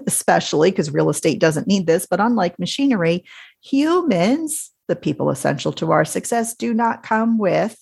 especially 0.06 0.70
because 0.70 0.90
real 0.90 1.08
estate 1.08 1.38
doesn't 1.38 1.66
need 1.66 1.86
this, 1.86 2.06
but 2.06 2.20
unlike 2.20 2.58
machinery, 2.58 3.24
humans, 3.62 4.72
the 4.88 4.96
people 4.96 5.30
essential 5.30 5.72
to 5.72 5.92
our 5.92 6.04
success, 6.04 6.54
do 6.54 6.74
not 6.74 7.02
come 7.02 7.38
with 7.38 7.78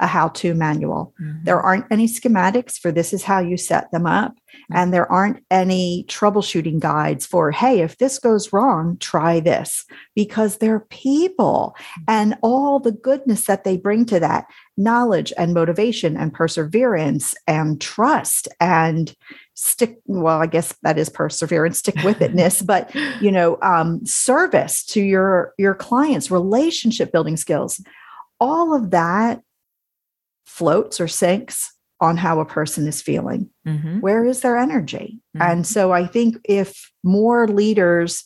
a 0.00 0.06
how 0.06 0.28
to 0.28 0.54
manual. 0.54 1.14
Mhm. 1.22 1.44
There 1.44 1.60
aren't 1.60 1.84
any 1.90 2.08
schematics 2.08 2.78
for 2.78 2.90
this 2.90 3.12
is 3.12 3.22
how 3.22 3.40
you 3.40 3.56
set 3.56 3.92
them 3.92 4.06
up. 4.06 4.34
And 4.72 4.92
there 4.92 5.10
aren't 5.10 5.44
any 5.50 6.06
troubleshooting 6.08 6.80
guides 6.80 7.26
for, 7.26 7.50
hey, 7.50 7.80
if 7.80 7.98
this 7.98 8.18
goes 8.18 8.52
wrong, 8.52 8.96
try 8.98 9.38
this, 9.38 9.84
because 10.16 10.56
they're 10.56 10.86
people 10.90 11.76
and 12.08 12.36
all 12.42 12.80
the 12.80 12.92
goodness 12.92 13.44
that 13.44 13.64
they 13.64 13.76
bring 13.76 14.04
to 14.06 14.18
that 14.18 14.46
knowledge 14.76 15.32
and 15.36 15.54
motivation 15.54 16.16
and 16.16 16.32
perseverance 16.32 17.34
and 17.46 17.80
trust 17.80 18.48
and 18.60 19.14
stick. 19.54 19.98
Well, 20.06 20.40
I 20.40 20.46
guess 20.46 20.74
that 20.82 20.98
is 20.98 21.08
perseverance, 21.08 21.78
stick 21.78 21.96
with 22.02 22.18
itness, 22.20 22.64
but 22.72 22.94
you 23.20 23.30
know, 23.32 23.58
um, 23.62 24.04
service 24.06 24.84
to 24.86 25.00
your 25.02 25.54
your 25.58 25.74
clients, 25.74 26.30
relationship 26.30 27.12
building 27.12 27.36
skills, 27.36 27.82
all 28.40 28.74
of 28.74 28.90
that 28.90 29.42
floats 30.44 31.00
or 31.00 31.08
sinks 31.08 31.72
on 32.00 32.16
how 32.16 32.40
a 32.40 32.44
person 32.44 32.86
is 32.88 33.00
feeling 33.00 33.48
Mhm. 33.66 34.00
where 34.00 34.24
is 34.24 34.40
their 34.40 34.56
energy 34.56 35.20
Mhm. 35.36 35.40
and 35.50 35.66
so 35.66 35.92
i 35.92 36.04
think 36.04 36.36
if 36.44 36.90
more 37.04 37.46
leaders 37.46 38.24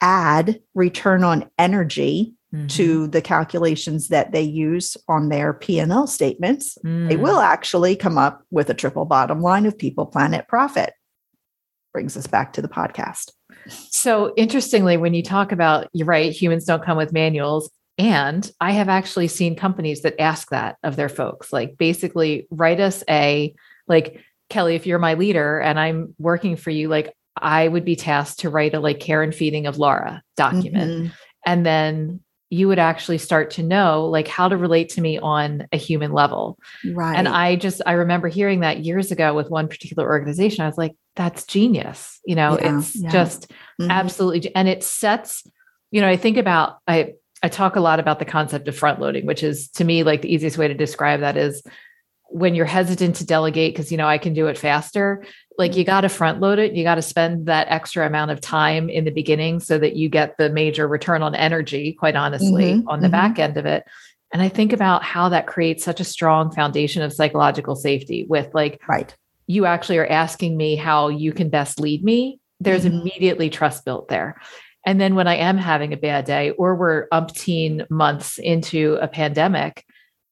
add 0.00 0.60
return 0.74 1.22
on 1.22 1.48
energy 1.58 2.34
Mhm. 2.52 2.68
to 2.70 3.06
the 3.08 3.22
calculations 3.22 4.08
that 4.08 4.32
they 4.32 4.42
use 4.42 4.96
on 5.08 5.28
their 5.30 5.54
p&l 5.54 6.06
statements 6.06 6.76
they 6.84 7.16
Mm. 7.16 7.20
will 7.20 7.38
actually 7.38 7.96
come 7.96 8.18
up 8.18 8.42
with 8.50 8.68
a 8.68 8.74
triple 8.74 9.04
bottom 9.06 9.40
line 9.40 9.64
of 9.66 9.78
people 9.78 10.04
planet 10.06 10.46
profit 10.48 10.92
brings 11.92 12.16
us 12.16 12.26
back 12.26 12.52
to 12.52 12.62
the 12.62 12.68
podcast 12.68 13.32
So 13.90 14.32
interestingly, 14.36 14.96
when 14.96 15.14
you 15.14 15.22
talk 15.22 15.52
about 15.52 15.86
you're 15.92 16.06
right, 16.06 16.32
humans 16.32 16.64
don't 16.64 16.82
come 16.82 16.96
with 16.96 17.12
manuals. 17.12 17.70
And 17.98 18.50
I 18.60 18.72
have 18.72 18.88
actually 18.88 19.28
seen 19.28 19.54
companies 19.54 20.02
that 20.02 20.18
ask 20.20 20.48
that 20.50 20.76
of 20.82 20.96
their 20.96 21.10
folks, 21.10 21.52
like 21.52 21.76
basically 21.78 22.48
write 22.50 22.80
us 22.80 23.04
a 23.08 23.54
like 23.86 24.20
Kelly, 24.48 24.74
if 24.74 24.86
you're 24.86 24.98
my 24.98 25.14
leader 25.14 25.60
and 25.60 25.78
I'm 25.78 26.14
working 26.18 26.56
for 26.56 26.70
you, 26.70 26.88
like 26.88 27.14
I 27.36 27.68
would 27.68 27.84
be 27.84 27.94
tasked 27.94 28.40
to 28.40 28.50
write 28.50 28.74
a 28.74 28.80
like 28.80 28.98
care 28.98 29.22
and 29.22 29.34
feeding 29.34 29.66
of 29.66 29.78
Laura 29.78 30.22
document. 30.36 30.90
Mhm. 30.90 31.12
And 31.46 31.64
then 31.66 32.20
you 32.52 32.68
would 32.68 32.78
actually 32.78 33.16
start 33.16 33.50
to 33.52 33.62
know 33.62 34.04
like 34.04 34.28
how 34.28 34.46
to 34.46 34.58
relate 34.58 34.90
to 34.90 35.00
me 35.00 35.18
on 35.18 35.66
a 35.72 35.78
human 35.78 36.12
level. 36.12 36.58
right 36.92 37.16
And 37.16 37.26
I 37.26 37.56
just 37.56 37.80
I 37.86 37.92
remember 37.92 38.28
hearing 38.28 38.60
that 38.60 38.84
years 38.84 39.10
ago 39.10 39.32
with 39.32 39.48
one 39.48 39.68
particular 39.68 40.06
organization. 40.06 40.62
I 40.62 40.66
was 40.68 40.76
like, 40.76 40.92
that's 41.16 41.44
genius. 41.46 42.20
You 42.26 42.34
know, 42.34 42.58
Yeah, 42.60 42.78
it's 42.78 42.96
yeah. 42.96 43.10
just 43.10 43.50
Mhm. 43.80 43.90
absolutely 43.90 44.54
and 44.54 44.68
it 44.68 44.84
sets, 44.84 45.46
you 45.90 46.02
know, 46.02 46.08
I 46.08 46.18
think 46.18 46.36
about 46.36 46.76
I 46.86 47.14
I 47.42 47.48
talk 47.48 47.76
a 47.76 47.80
lot 47.80 48.00
about 48.00 48.18
the 48.18 48.26
concept 48.26 48.68
of 48.68 48.76
front 48.76 49.00
loading, 49.00 49.24
which 49.24 49.42
is 49.42 49.68
to 49.70 49.84
me 49.84 50.02
like 50.02 50.20
the 50.20 50.32
easiest 50.32 50.58
way 50.58 50.68
to 50.68 50.74
describe 50.74 51.20
that 51.20 51.38
is 51.38 51.62
when 52.32 52.54
you're 52.54 52.66
hesitant 52.66 53.16
to 53.16 53.26
delegate 53.26 53.74
because 53.74 53.92
you 53.92 53.98
know 53.98 54.06
I 54.06 54.18
can 54.18 54.32
do 54.34 54.46
it 54.46 54.58
faster, 54.58 55.24
like 55.58 55.76
you 55.76 55.84
got 55.84 56.00
to 56.02 56.08
front 56.08 56.40
load 56.40 56.58
it, 56.58 56.72
you 56.72 56.82
got 56.82 56.94
to 56.96 57.02
spend 57.02 57.46
that 57.46 57.68
extra 57.68 58.06
amount 58.06 58.30
of 58.30 58.40
time 58.40 58.88
in 58.88 59.04
the 59.04 59.10
beginning 59.10 59.60
so 59.60 59.78
that 59.78 59.96
you 59.96 60.08
get 60.08 60.36
the 60.38 60.48
major 60.50 60.88
return 60.88 61.22
on 61.22 61.34
energy, 61.34 61.92
quite 61.92 62.16
honestly, 62.16 62.72
Mhm, 62.72 62.84
on 62.86 63.00
the 63.00 63.08
mhm. 63.08 63.12
back 63.12 63.38
end 63.38 63.56
of 63.56 63.66
it. 63.66 63.84
And 64.32 64.40
I 64.40 64.48
think 64.48 64.72
about 64.72 65.02
how 65.04 65.28
that 65.28 65.46
creates 65.46 65.84
such 65.84 66.00
a 66.00 66.04
strong 66.04 66.50
foundation 66.50 67.02
of 67.02 67.12
psychological 67.12 67.76
safety 67.76 68.24
with 68.28 68.48
like 68.54 68.80
right 68.88 69.14
you 69.46 69.66
actually 69.66 69.98
are 69.98 70.06
asking 70.06 70.56
me 70.56 70.76
how 70.76 71.08
you 71.08 71.32
can 71.32 71.50
best 71.50 71.80
lead 71.80 72.02
me, 72.04 72.38
there's 72.60 72.84
Mhm. 72.84 73.00
immediately 73.02 73.50
trust 73.50 73.84
built 73.84 74.08
there. 74.08 74.40
And 74.86 75.00
then 75.00 75.14
when 75.14 75.28
I 75.28 75.34
am 75.36 75.58
having 75.58 75.92
a 75.92 75.96
bad 75.96 76.24
day, 76.24 76.50
or 76.50 76.74
we're 76.74 77.08
umpteen 77.08 77.88
months 77.90 78.38
into 78.38 78.98
a 79.00 79.08
pandemic, 79.08 79.84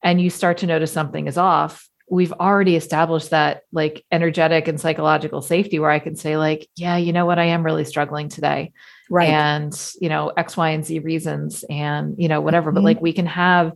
and 0.03 0.21
you 0.21 0.31
start 0.31 0.59
to 0.59 0.67
notice 0.67 0.93
something 0.93 1.27
is 1.27 1.37
off, 1.37 1.89
we've 2.11 2.33
already 2.33 2.77
established 2.77 3.31
that 3.31 3.63
like 3.73 4.05
energetic 4.11 4.69
and 4.69 4.81
psychological 4.81 5.41
safety 5.41 5.79
where 5.79 5.91
I 5.91 6.01
can 6.01 6.17
say, 6.17 6.37
like, 6.37 6.69
yeah, 6.77 6.97
you 6.97 7.13
know 7.13 7.25
what, 7.25 7.39
I 7.39 7.45
am 7.45 7.65
really 7.65 7.85
struggling 7.85 8.29
today 8.29 8.73
right 9.13 9.29
and 9.29 9.93
you 10.01 10.09
know 10.09 10.29
x 10.37 10.57
y 10.57 10.69
and 10.71 10.87
z 10.87 11.01
reasons 11.01 11.65
and 11.69 12.15
you 12.17 12.29
know 12.29 12.41
whatever 12.41 12.71
but 12.71 12.83
Mhm. 12.83 12.85
like 12.85 13.01
we 13.01 13.13
can 13.13 13.27
have 13.27 13.73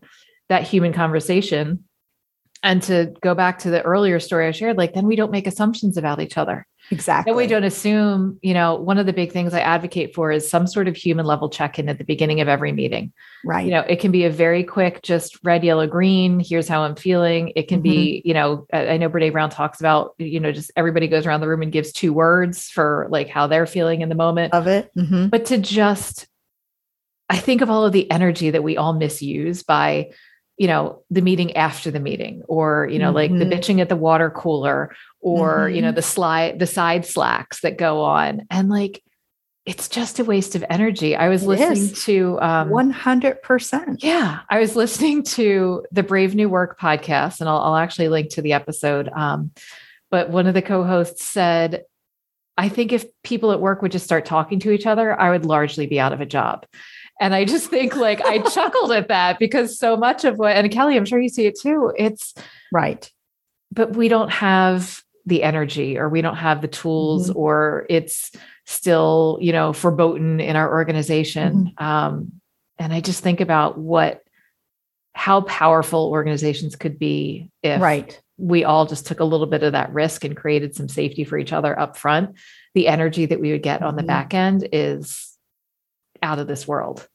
that 0.49 0.63
human 0.63 0.93
conversation 0.93 1.83
and 2.63 2.81
to 2.85 3.13
go 3.21 3.35
back 3.35 3.59
to 3.61 3.71
the 3.71 3.83
earlier 3.83 4.21
story 4.21 4.47
I 4.47 4.53
shared, 4.53 4.79
like 4.79 4.95
then 4.95 5.07
we 5.07 5.17
don't 5.17 5.33
make 5.33 5.47
assumptions 5.47 5.97
about 5.97 6.21
each 6.21 6.39
other. 6.39 6.67
Exactly. 6.91 7.31
Then 7.31 7.37
we 7.37 7.47
don't 7.47 7.65
assume, 7.65 8.39
you 8.43 8.53
know, 8.53 8.77
one 8.77 8.99
of 8.99 9.07
the 9.07 9.13
big 9.13 9.33
things 9.33 9.55
I 9.55 9.61
advocate 9.61 10.15
for 10.15 10.31
is 10.31 10.49
some 10.49 10.67
sort 10.67 10.87
of 10.87 10.97
human 10.97 11.25
level 11.25 11.49
check 11.49 11.79
in 11.79 11.89
at 11.89 11.99
the 11.99 12.05
beginning 12.05 12.41
of 12.41 12.49
every 12.49 12.73
meeting. 12.73 13.13
Right. 13.45 13.65
You 13.65 13.73
know, 13.73 13.81
it 13.81 14.01
can 14.01 14.11
be 14.11 14.25
a 14.25 14.31
very 14.31 14.65
quick, 14.65 15.03
just 15.03 15.39
red, 15.45 15.65
yellow, 15.65 15.87
green. 15.87 16.41
Here's 16.41 16.69
how 16.69 16.83
I'm 16.83 16.95
feeling. 16.95 17.53
It 17.57 17.69
can 17.69 17.79
mm-hmm. 17.79 17.83
be, 17.83 18.23
you 18.25 18.35
know, 18.35 18.67
I 18.73 18.97
know 18.99 19.09
Brene 19.09 19.33
Brown 19.33 19.51
talks 19.51 19.81
about, 19.81 20.15
you 20.19 20.41
know, 20.41 20.53
just 20.53 20.71
everybody 20.77 21.09
goes 21.09 21.27
around 21.27 21.41
the 21.41 21.49
room 21.49 21.63
and 21.63 21.73
gives 21.73 21.93
two 21.93 22.13
words 22.13 22.69
for 22.69 23.07
like 23.11 23.29
how 23.29 23.47
they're 23.47 23.67
feeling 23.67 24.03
in 24.03 24.09
the 24.09 24.15
moment 24.15 24.53
of 24.53 24.67
it. 24.67 24.91
Mm-hmm. 24.97 25.29
But 25.29 25.47
to 25.47 25.59
just, 25.59 26.27
I 27.31 27.39
think 27.39 27.63
of 27.63 27.71
all 27.71 27.87
of 27.87 27.93
the 27.93 28.11
energy 28.11 28.51
that 28.51 28.63
we 28.63 28.77
all 28.77 28.93
misuse 28.93 29.63
by 29.63 30.11
you 30.57 30.69
know 30.69 31.03
the 31.11 31.21
meeting 31.21 31.57
after 31.57 31.91
the 31.91 32.01
meeting 32.01 32.43
or 32.47 32.89
you 32.91 32.99
know 32.99 33.07
mm-hmm. 33.07 33.17
like 33.17 33.31
the 33.33 33.39
mm-hmm. 33.39 33.53
bitching 33.53 33.81
at 33.81 33.89
the 33.89 33.97
water 33.97 34.31
cooler 34.31 34.95
or 35.25 35.67
mm-hmm. 35.67 35.77
you 35.77 35.83
know 35.83 35.89
mm-hmm. 35.89 35.97
the 35.97 36.03
slide 36.03 36.59
the 36.61 36.67
side 36.67 37.05
slacks 37.05 37.61
that 37.63 37.77
go 37.77 38.03
on 38.03 38.47
and 38.51 38.69
like 38.69 39.03
it's 39.67 39.89
just 39.89 40.21
a 40.21 40.25
waste 40.25 40.55
of 40.55 40.65
energy 40.69 41.17
i 41.17 41.29
was 41.29 41.43
it 41.43 41.49
listening 41.49 41.91
is. 41.91 42.05
to 42.05 42.39
um 42.41 42.69
100% 42.69 43.97
yeah 44.01 44.41
i 44.51 44.61
was 44.61 44.77
listening 44.77 45.25
to 45.25 45.85
the 45.91 46.03
brave 46.03 46.35
new 46.35 46.49
work 46.49 46.79
podcast 46.79 47.41
and 47.41 47.49
i'll, 47.49 47.59
I'll 47.59 47.77
actually 47.77 48.09
link 48.09 48.31
to 48.35 48.43
the 48.43 48.53
episode 48.53 49.09
um 49.09 49.51
but 50.11 50.31
one 50.31 50.47
of 50.47 50.55
the 50.55 50.63
co-hosts 50.63 51.27
said 51.27 51.85
i 52.59 52.69
think 52.69 52.93
if 52.93 53.07
people 53.25 53.51
at 53.51 53.61
work 53.61 53.81
would 53.81 53.93
just 53.93 54.05
start 54.05 54.27
talking 54.27 54.61
to 54.61 54.71
each 54.71 54.87
other 54.87 55.19
i 55.19 55.31
would 55.31 55.47
largely 55.47 55.87
be 55.87 55.99
out 55.99 56.13
of 56.13 56.21
a 56.21 56.27
job 56.27 56.67
and 57.21 57.33
I 57.33 57.45
just 57.45 57.71
think 57.71 57.95
like 57.95 58.21
I 58.23 58.39
chuckled 58.51 58.91
at 58.91 59.07
that 59.07 59.39
because 59.39 59.79
so 59.79 59.97
much 59.97 60.25
of 60.25 60.37
what, 60.37 60.57
and 60.57 60.69
Kelly, 60.69 60.97
I'm 60.97 61.05
sure 61.05 61.21
you 61.21 61.29
see 61.29 61.47
it 61.47 61.57
too. 61.57 61.93
It's 61.97 62.35
right. 62.73 63.09
But 63.71 63.95
we 63.95 64.09
don't 64.09 64.33
have 64.33 65.04
the 65.27 65.43
energy 65.43 65.99
or 65.99 66.09
we 66.09 66.23
don't 66.23 66.37
have 66.37 66.61
the 66.61 66.69
tools 66.69 67.31
mm-hmm. 67.31 67.39
or 67.39 67.87
it's 67.89 68.33
still, 68.67 69.39
you 69.41 69.53
know, 69.53 69.73
verboten 69.73 70.41
in 70.41 70.57
our 70.57 70.71
organization. 70.73 71.73
Mm-hmm. 71.79 71.85
Um, 71.85 72.33
and 72.79 72.93
I 72.93 73.01
just 73.01 73.23
think 73.23 73.41
about 73.41 73.79
what, 73.79 74.23
how 75.15 75.43
powerful 75.43 76.11
organizations 76.11 76.77
could 76.77 76.99
be 76.99 77.51
if 77.63 77.81
right. 77.81 78.21
we 78.37 78.65
all 78.65 78.85
just 78.85 79.07
took 79.07 79.21
a 79.21 79.25
little 79.25 79.47
bit 79.47 79.63
of 79.63 79.73
that 79.73 79.93
risk 79.93 80.25
and 80.25 80.37
created 80.37 80.75
some 80.75 80.89
safety 80.89 81.25
for 81.25 81.39
each 81.39 81.53
other 81.53 81.79
up 81.79 81.97
front. 81.97 82.37
The 82.75 82.89
energy 82.89 83.27
that 83.27 83.41
we 83.41 83.53
would 83.53 83.63
get 83.63 83.83
on 83.83 83.97
the 83.97 84.03
mm-hmm. 84.03 84.09
back 84.09 84.35
end 84.35 84.69
is 84.73 85.37
out 86.23 86.39
of 86.39 86.47
this 86.47 86.67
world 86.67 87.07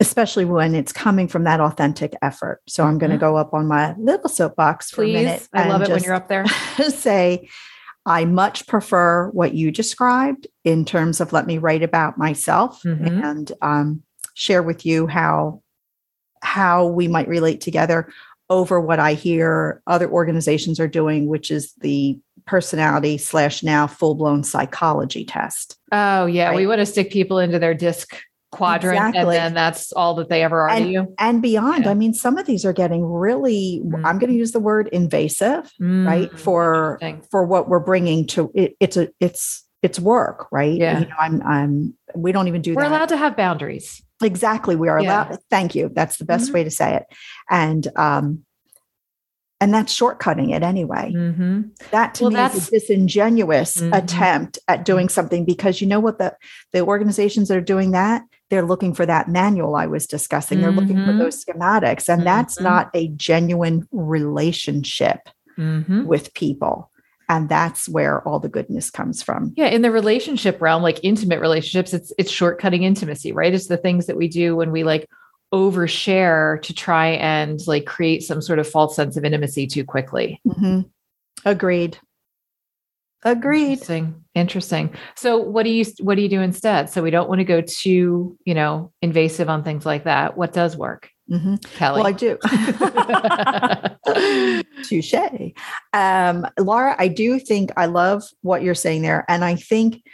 especially 0.00 0.44
when 0.44 0.74
it's 0.74 0.92
coming 0.92 1.26
from 1.26 1.44
that 1.44 1.60
authentic 1.60 2.14
effort. 2.22 2.60
So 2.68 2.84
I'm 2.84 2.98
going 2.98 3.10
to 3.10 3.16
mm-hmm. 3.16 3.20
go 3.20 3.36
up 3.36 3.54
on 3.54 3.66
my 3.66 3.94
little 3.98 4.28
soapbox 4.28 4.90
for 4.90 5.02
Please. 5.04 5.14
a 5.14 5.24
minute. 5.24 5.48
I 5.54 5.68
love 5.68 5.82
it 5.82 5.88
when 5.88 6.02
you're 6.02 6.14
up 6.14 6.28
there. 6.28 6.46
say, 6.90 7.48
I 8.04 8.24
much 8.24 8.66
prefer 8.66 9.30
what 9.30 9.54
you 9.54 9.70
described 9.70 10.46
in 10.64 10.84
terms 10.84 11.20
of 11.20 11.32
let 11.32 11.46
me 11.46 11.58
write 11.58 11.82
about 11.82 12.18
myself 12.18 12.82
mm-hmm. 12.82 13.24
and 13.24 13.52
um, 13.62 14.02
share 14.34 14.62
with 14.62 14.84
you 14.84 15.06
how 15.06 15.62
how 16.42 16.86
we 16.86 17.08
might 17.08 17.26
relate 17.26 17.60
together 17.60 18.08
over 18.48 18.80
what 18.80 19.00
I 19.00 19.14
hear 19.14 19.82
other 19.88 20.08
organizations 20.08 20.78
are 20.78 20.86
doing, 20.86 21.26
which 21.26 21.50
is 21.50 21.72
the 21.80 22.18
personality 22.46 23.18
slash 23.18 23.64
now 23.64 23.88
full 23.88 24.14
blown 24.14 24.44
psychology 24.44 25.24
test. 25.24 25.76
Oh 25.90 26.26
yeah, 26.26 26.48
right? 26.48 26.56
we 26.56 26.66
want 26.66 26.78
to 26.78 26.86
stick 26.86 27.10
people 27.10 27.38
into 27.38 27.58
their 27.58 27.74
disc 27.74 28.16
quadrant 28.56 28.96
exactly. 28.96 29.36
and 29.36 29.46
then 29.46 29.54
that's 29.54 29.92
all 29.92 30.14
that 30.14 30.28
they 30.28 30.42
ever 30.42 30.62
are 30.62 30.68
and, 30.68 30.84
to 30.84 30.90
you 30.90 31.14
and 31.18 31.42
beyond 31.42 31.84
yeah. 31.84 31.90
i 31.90 31.94
mean 31.94 32.12
some 32.14 32.38
of 32.38 32.46
these 32.46 32.64
are 32.64 32.72
getting 32.72 33.04
really 33.04 33.82
mm. 33.84 34.04
i'm 34.04 34.18
going 34.18 34.30
to 34.30 34.36
use 34.36 34.52
the 34.52 34.60
word 34.60 34.88
invasive 34.88 35.70
mm. 35.80 36.06
right 36.06 36.38
for 36.38 36.98
for 37.30 37.44
what 37.44 37.68
we're 37.68 37.80
bringing 37.80 38.26
to 38.26 38.50
it, 38.54 38.76
it's 38.80 38.96
a 38.96 39.08
it's 39.20 39.64
it's 39.82 40.00
work 40.00 40.46
right 40.50 40.78
yeah 40.78 41.00
you 41.00 41.06
know 41.06 41.16
i'm 41.18 41.42
i'm 41.42 41.94
we 42.14 42.32
don't 42.32 42.48
even 42.48 42.62
do 42.62 42.74
we're 42.74 42.82
that. 42.82 42.90
allowed 42.90 43.08
to 43.08 43.16
have 43.16 43.36
boundaries 43.36 44.02
exactly 44.22 44.76
we 44.76 44.88
are 44.88 45.00
yeah. 45.00 45.28
allowed 45.28 45.38
thank 45.50 45.74
you 45.74 45.90
that's 45.94 46.16
the 46.16 46.24
best 46.24 46.46
mm-hmm. 46.46 46.54
way 46.54 46.64
to 46.64 46.70
say 46.70 46.96
it 46.96 47.04
and 47.50 47.88
um 47.96 48.44
and 49.60 49.72
that's 49.72 49.96
shortcutting 49.96 50.54
it 50.54 50.62
anyway. 50.62 51.12
Mm-hmm. 51.14 51.62
That 51.90 52.14
to 52.16 52.24
well, 52.24 52.32
me 52.32 52.56
is 52.56 52.68
a 52.68 52.70
disingenuous 52.72 53.78
mm-hmm. 53.78 53.92
attempt 53.92 54.58
at 54.68 54.84
doing 54.84 55.08
something 55.08 55.44
because 55.44 55.80
you 55.80 55.86
know 55.86 56.00
what 56.00 56.18
the 56.18 56.36
the 56.72 56.80
organizations 56.80 57.48
that 57.48 57.56
are 57.56 57.62
doing 57.62 57.92
that 57.92 58.22
they're 58.50 58.66
looking 58.66 58.94
for 58.94 59.06
that 59.06 59.28
manual 59.28 59.74
I 59.76 59.86
was 59.86 60.06
discussing. 60.06 60.60
They're 60.60 60.70
looking 60.70 60.96
for 60.96 61.10
mm-hmm. 61.10 61.18
those 61.18 61.44
schematics, 61.44 62.08
and 62.08 62.26
that's 62.26 62.54
mm-hmm. 62.54 62.64
not 62.64 62.90
a 62.94 63.08
genuine 63.08 63.88
relationship 63.90 65.28
mm-hmm. 65.58 66.04
with 66.04 66.32
people. 66.34 66.90
And 67.28 67.48
that's 67.48 67.88
where 67.88 68.22
all 68.22 68.38
the 68.38 68.48
goodness 68.48 68.88
comes 68.88 69.20
from. 69.20 69.52
Yeah, 69.56 69.66
in 69.66 69.82
the 69.82 69.90
relationship 69.90 70.62
realm, 70.62 70.82
like 70.82 71.00
intimate 71.02 71.40
relationships, 71.40 71.92
it's 71.92 72.12
it's 72.18 72.30
shortcutting 72.30 72.82
intimacy, 72.82 73.32
right? 73.32 73.52
It's 73.52 73.66
the 73.66 73.76
things 73.76 74.06
that 74.06 74.16
we 74.16 74.28
do 74.28 74.54
when 74.54 74.70
we 74.70 74.84
like 74.84 75.08
overshare 75.52 76.62
to 76.62 76.72
try 76.72 77.08
and 77.08 77.60
like 77.66 77.84
create 77.84 78.22
some 78.22 78.40
sort 78.40 78.60
of 78.60 78.68
false 78.68 78.94
sense 78.94 79.16
of 79.16 79.24
intimacy 79.24 79.66
too 79.66 79.84
quickly. 79.84 80.40
Mm-hmm. 80.46 80.82
Agreed. 81.44 81.98
Agreed. 83.24 83.72
Interesting. 83.72 84.24
Interesting. 84.34 84.94
So 85.16 85.38
what 85.38 85.64
do 85.64 85.70
you 85.70 85.84
what 86.00 86.16
do 86.16 86.22
you 86.22 86.28
do 86.28 86.40
instead? 86.40 86.90
So 86.90 87.02
we 87.02 87.10
don't 87.10 87.28
want 87.28 87.40
to 87.40 87.44
go 87.44 87.60
too, 87.60 88.36
you 88.44 88.54
know, 88.54 88.92
invasive 89.02 89.48
on 89.48 89.64
things 89.64 89.84
like 89.86 90.04
that. 90.04 90.36
What 90.36 90.52
does 90.52 90.76
work? 90.76 91.10
Mm-hmm. 91.30 91.56
Kelly. 91.76 92.02
Well, 92.02 92.06
I 92.06 92.12
do. 92.12 92.38
Touche. 94.84 95.14
Um, 95.92 96.46
Laura, 96.58 96.94
I 96.98 97.08
do 97.08 97.40
think 97.40 97.72
I 97.76 97.86
love 97.86 98.22
what 98.42 98.62
you're 98.62 98.76
saying 98.76 99.02
there. 99.02 99.24
And 99.28 99.44
I 99.44 99.56
think 99.56 100.04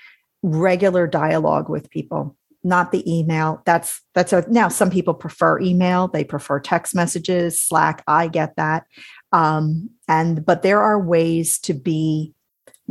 regular 0.43 1.07
dialogue 1.07 1.69
with 1.69 1.91
people 1.91 2.37
not 2.65 2.93
the 2.93 3.13
email. 3.13 3.63
That's 3.67 4.01
that's 4.15 4.33
a, 4.33 4.45
now 4.49 4.69
some 4.69 4.91
people 4.91 5.15
prefer 5.15 5.59
email. 5.61 6.09
They 6.09 6.25
prefer 6.25 6.61
text 6.61 6.95
messages, 6.95 7.61
Slack. 7.61 8.03
I 8.07 8.29
get 8.29 8.57
that. 8.57 8.85
Um, 9.33 9.91
and 10.09 10.45
but 10.45 10.63
there 10.63 10.81
are 10.81 11.01
ways 11.01 11.59
to 11.61 11.75
be. 11.75 12.35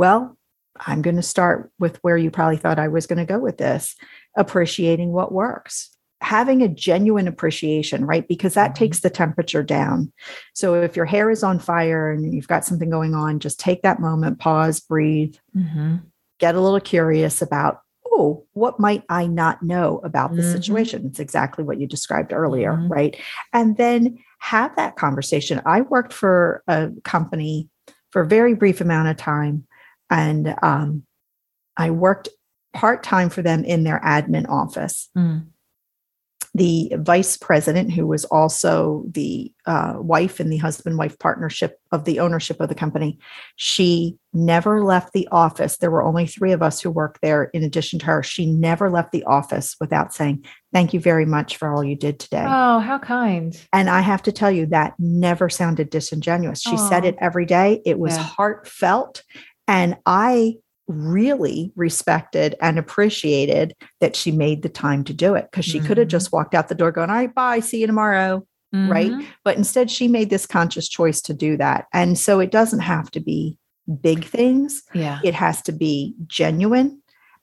Well, 0.02 0.36
I'm 0.84 1.04
going 1.04 1.18
to 1.18 1.22
start 1.22 1.72
with 1.78 2.00
where 2.02 2.18
you 2.18 2.32
probably 2.32 2.58
thought 2.58 2.80
I 2.80 2.88
was 2.88 3.06
going 3.06 3.20
to 3.20 3.32
go 3.32 3.38
with 3.38 3.60
this. 3.60 3.96
Appreciating 4.36 5.12
what 5.12 5.32
works 5.32 5.96
having 6.22 6.64
a 6.64 6.68
genuine 6.68 7.28
appreciation, 7.28 8.06
right? 8.06 8.28
Because 8.28 8.56
that 8.56 8.72
mm-hmm. 8.72 8.84
takes 8.84 9.02
the 9.02 9.12
temperature 9.12 9.62
down. 9.62 10.12
So 10.54 10.82
if 10.82 10.96
your 10.96 11.06
hair 11.06 11.30
is 11.30 11.44
on 11.44 11.60
fire 11.60 12.10
and 12.10 12.34
you've 12.34 12.48
got 12.48 12.66
something 12.66 12.90
going 12.90 13.14
on, 13.14 13.40
just 13.40 13.60
take 13.60 13.84
that 13.84 14.00
moment, 14.00 14.40
pause, 14.40 14.80
breathe, 14.80 15.36
mm-hmm. 15.56 15.98
get 16.40 16.56
a 16.56 16.62
little 16.62 16.80
curious 16.80 17.42
about 17.44 17.82
oh, 18.14 18.44
what 18.54 18.80
might 18.80 19.04
I 19.08 19.28
not 19.28 19.64
know 19.64 20.02
about 20.04 20.36
the 20.36 20.42
mm-hmm. 20.42 20.52
situation? 20.52 21.06
It's 21.06 21.20
exactly 21.20 21.64
what 21.64 21.80
you 21.80 21.88
described 21.88 22.34
earlier, 22.34 22.74
mm-hmm. 22.74 22.88
right? 22.88 23.18
And 23.54 23.78
then 23.78 24.18
have 24.40 24.76
that 24.78 24.96
conversation. 24.96 25.62
I 25.66 25.82
worked 25.82 26.12
for 26.12 26.64
a 26.68 26.90
company 27.04 27.70
for 28.12 28.22
a 28.22 28.28
very 28.28 28.54
brief 28.54 28.82
amount 28.82 29.08
of 29.08 29.18
time, 29.18 29.66
and 30.12 30.54
um, 30.62 31.04
I 31.78 31.90
worked 31.90 32.30
part 32.74 33.02
time 33.02 33.30
for 33.30 33.42
them 33.42 33.64
in 33.64 33.84
their 33.84 34.00
admin 34.02 34.48
office. 34.48 35.10
Mm 35.18 35.48
the 36.54 36.92
vice 36.98 37.38
president, 37.38 37.94
who 37.94 38.06
was 38.06 38.26
also 38.26 39.06
the 39.10 39.52
uh, 39.66 39.94
wife 39.98 40.40
and 40.40 40.52
the 40.52 40.58
husband 40.58 40.98
wife 40.98 41.18
partnership 41.18 41.80
of 41.94 42.04
the 42.04 42.20
ownership 42.20 42.60
of 42.60 42.68
the 42.68 42.76
company, 42.76 43.18
she 43.56 44.18
never 44.34 44.84
left 44.84 45.14
the 45.14 45.28
office. 45.32 45.78
There 45.78 45.92
were 45.92 46.04
only 46.04 46.28
three 46.28 46.52
of 46.52 46.62
us 46.62 46.82
who 46.82 46.90
worked 46.90 47.22
there 47.22 47.46
in 47.54 47.64
addition 47.64 48.00
to 48.00 48.06
her. 48.08 48.24
She 48.24 48.46
never 48.46 48.90
left 48.90 49.14
the 49.14 49.24
office 49.24 49.78
without 49.80 50.14
saying, 50.14 50.46
Thank 50.74 50.94
you 50.94 51.02
very 51.02 51.26
much 51.26 51.58
for 51.58 51.74
all 51.74 51.84
you 51.84 51.98
did 51.98 52.20
today. 52.20 52.46
Oh, 52.48 52.80
how 52.80 52.98
kind. 52.98 53.60
And 53.74 53.90
I 53.90 54.00
have 54.00 54.24
to 54.24 54.32
tell 54.32 54.52
you, 54.52 54.66
that 54.68 54.94
never 55.00 55.50
sounded 55.50 55.90
disingenuous. 55.90 56.62
She 56.62 56.76
Aww. 56.76 56.90
said 56.90 57.06
it 57.06 57.16
every 57.20 57.46
day, 57.46 57.82
it 57.86 58.00
was 58.00 58.16
yeah. 58.16 58.24
heartfelt. 58.24 59.24
And 59.68 59.98
I 60.06 60.56
really 60.88 61.72
respected 61.76 62.56
and 62.62 62.78
appreciated 62.78 63.74
that 64.00 64.16
she 64.16 64.32
made 64.32 64.62
the 64.62 64.70
time 64.70 65.04
to 65.06 65.14
do 65.14 65.36
it 65.36 65.48
because 65.50 65.66
she 65.66 65.78
mm-hmm. 65.78 65.88
could 65.88 65.98
have 65.98 66.08
mm-hmm. 66.08 66.12
just 66.12 66.32
walked 66.32 66.54
out 66.54 66.68
the 66.68 66.76
door 66.76 66.92
going, 66.92 67.10
all 67.10 67.16
right, 67.16 67.34
bye, 67.34 67.60
see 67.60 67.82
you 67.82 67.88
tomorrow. 67.88 68.46
Mm-hmm. 68.74 68.92
Right. 68.92 69.12
But 69.44 69.58
instead, 69.58 69.92
she 69.92 70.08
made 70.08 70.30
this 70.30 70.46
conscious 70.46 70.88
choice 70.88 71.22
to 71.22 71.34
do 71.34 71.58
that. 71.58 71.88
And 71.94 72.18
so 72.18 72.40
it 72.40 72.52
doesn't 72.52 72.80
have 72.80 73.12
to 73.12 73.20
be 73.20 73.58
big 74.02 74.24
things. 74.24 74.84
Yeah. 74.94 75.20
It 75.24 75.34
has 75.34 75.62
to 75.64 75.72
be 75.72 76.16
genuine, 76.28 77.02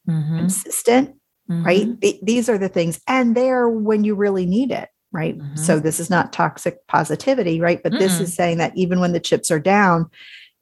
mm-hmm. 0.09 0.38
consistent. 0.38 1.14
Right. 1.50 1.87
Mm-hmm. 1.87 2.00
Th- 2.00 2.20
these 2.22 2.48
are 2.48 2.59
the 2.59 2.68
things. 2.68 3.00
And 3.07 3.35
they're 3.35 3.68
when 3.68 4.04
you 4.04 4.14
really 4.14 4.46
need 4.46 4.70
it. 4.70 4.88
Right. 5.12 5.38
So 5.54 5.76
mm-hmm. 5.76 5.85
this 5.85 6.00
is 6.00 6.11
not 6.11 6.33
toxic 6.33 6.87
positivity. 6.87 7.61
Right. 7.61 7.83
But 7.83 7.92
this 7.92 8.20
is 8.20 8.35
saying 8.35 8.59
that 8.59 8.76
even 8.76 9.00
when 9.00 9.12
the 9.12 9.20
chips 9.20 9.50
are 9.50 9.61
down, 9.61 10.11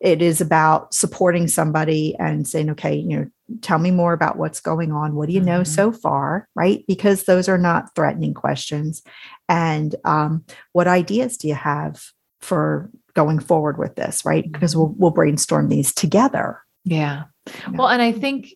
it 0.01 0.21
is 0.23 0.41
about 0.41 0.93
supporting 0.93 1.49
somebody 1.49 2.15
and 2.19 2.47
saying 2.47 2.71
okay 2.71 2.95
you 2.95 3.17
know 3.19 3.27
tell 3.63 3.79
me 3.79 3.93
more 3.93 4.13
about 4.13 4.37
what's 4.39 4.59
going 4.61 4.91
on. 4.91 5.15
What 5.15 5.29
do 5.29 5.33
you 5.33 5.41
know 5.41 5.61
Mhm. 5.61 5.67
so 5.69 5.93
far? 5.93 6.49
Right? 6.57 6.85
Because 6.89 7.25
those 7.25 7.49
are 7.49 7.57
not 7.59 7.95
threatening 7.95 8.35
questions. 8.35 9.05
And 9.49 9.95
um, 10.05 10.45
what 10.73 10.89
ideas 10.89 11.37
do 11.37 11.47
you 11.47 11.55
have 11.55 12.03
for 12.41 12.91
going 13.15 13.39
forward 13.39 13.79
with 13.79 13.95
this? 13.95 14.25
Right? 14.25 14.51
Because 14.51 14.75
we'll 14.75 14.93
we'll 14.99 15.13
brainstorm 15.13 15.69
these 15.69 15.95
together. 15.95 16.59
Yeah. 16.85 17.25
Yeah. 17.47 17.69
Well, 17.75 17.87
and 17.89 18.03
I 18.03 18.11
think, 18.11 18.49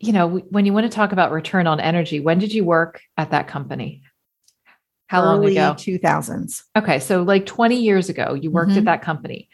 you 0.00 0.12
know, 0.12 0.26
when 0.50 0.66
you 0.66 0.72
want 0.72 0.90
to 0.90 0.94
talk 0.96 1.12
about 1.12 1.30
return 1.30 1.68
on 1.68 1.78
energy, 1.78 2.18
when 2.18 2.40
did 2.40 2.52
you 2.52 2.64
work 2.64 3.00
at 3.16 3.30
that 3.30 3.46
company? 3.46 4.02
How 5.06 5.22
long 5.24 5.44
ago? 5.44 5.74
2000s. 5.78 6.64
Okay. 6.76 6.98
So, 6.98 7.22
like 7.22 7.46
20 7.46 7.76
years 7.76 8.08
ago, 8.08 8.34
you 8.34 8.50
worked 8.50 8.72
at 8.72 8.82
Mhm. 8.82 8.86
that 8.86 9.02
company. 9.02 9.48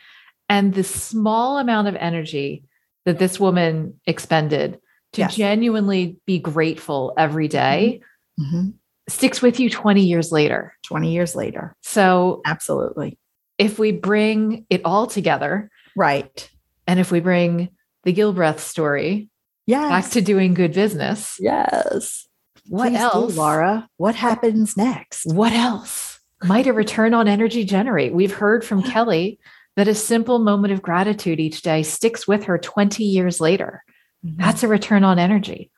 And 0.48 0.74
the 0.74 0.84
small 0.84 1.58
amount 1.58 1.88
of 1.88 1.96
energy 1.96 2.64
that 3.04 3.18
this 3.18 3.38
woman 3.38 4.00
expended 4.06 4.78
to 5.12 5.22
Yes. 5.22 5.36
genuinely 5.36 6.16
be 6.26 6.38
grateful 6.38 7.12
every 7.16 7.48
day 7.48 8.00
Mhm. 8.38 8.74
sticks 9.08 9.40
with 9.40 9.58
you 9.58 9.70
20 9.70 10.02
years 10.02 10.30
later. 10.32 10.74
20 10.86 11.12
years 11.12 11.34
later. 11.34 11.74
So, 11.82 12.40
Absolutely. 12.44 13.18
if 13.58 13.78
we 13.78 13.92
bring 13.92 14.66
it 14.70 14.82
all 14.84 15.06
together 15.06 15.70
Right. 15.96 16.50
and 16.86 17.00
if 17.00 17.10
we 17.10 17.20
bring 17.20 17.70
the 18.04 18.12
Gilbreth 18.12 18.58
story 18.58 19.28
Yes. 19.66 19.88
back 19.90 20.10
to 20.12 20.20
doing 20.22 20.54
good 20.54 20.72
business, 20.72 21.36
yes. 21.40 22.26
what 22.68 22.88
Please 22.90 22.98
do, 22.98 23.04
else? 23.04 23.36
Laura? 23.36 23.88
What 23.96 24.14
happens 24.14 24.76
next? 24.76 25.24
What 25.32 25.52
else 25.52 26.20
might 26.44 26.66
a 26.66 26.72
return 26.72 27.14
on 27.14 27.26
energy 27.28 27.64
generate? 27.64 28.12
We've 28.14 28.34
heard 28.34 28.64
from 28.64 28.82
Kelly 28.92 29.38
that 29.78 29.86
a 29.86 29.94
simple 29.94 30.40
moment 30.40 30.72
of 30.72 30.82
gratitude 30.82 31.38
each 31.38 31.62
day 31.62 31.84
sticks 31.84 32.26
with 32.26 32.42
her 32.42 32.58
20 32.58 33.04
years 33.04 33.40
later. 33.40 33.84
Mm-hmm. 34.26 34.42
That's 34.42 34.64
a 34.64 34.68
return 34.68 35.04
on 35.04 35.20
energy. 35.20 35.70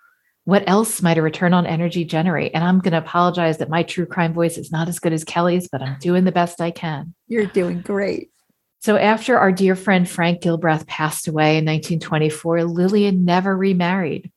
What 0.44 0.64
else 0.66 1.02
might 1.02 1.18
a 1.18 1.22
return 1.22 1.52
on 1.52 1.66
energy 1.66 2.06
generate? 2.06 2.52
And 2.54 2.64
I'm 2.64 2.78
going 2.78 2.92
to 2.92 2.98
apologize 2.98 3.58
that 3.58 3.68
my 3.68 3.82
true 3.82 4.06
crime 4.06 4.32
voice 4.32 4.56
is 4.56 4.72
not 4.72 4.88
as 4.88 5.00
good 5.00 5.12
as 5.12 5.22
Kelly's, 5.22 5.68
but 5.68 5.82
I'm 5.82 5.98
doing 6.00 6.24
the 6.24 6.32
best 6.32 6.62
I 6.62 6.70
can. 6.70 7.14
You're 7.28 7.44
doing 7.44 7.82
great. 7.82 8.30
So, 8.78 8.96
after 8.96 9.38
our 9.38 9.52
dear 9.52 9.76
friend 9.76 10.08
Frank 10.08 10.40
Gilbreth 10.40 10.86
passed 10.86 11.28
away 11.28 11.58
in 11.58 11.66
1924, 11.66 12.64
Lillian 12.64 13.26
never 13.26 13.54
remarried. 13.54 14.32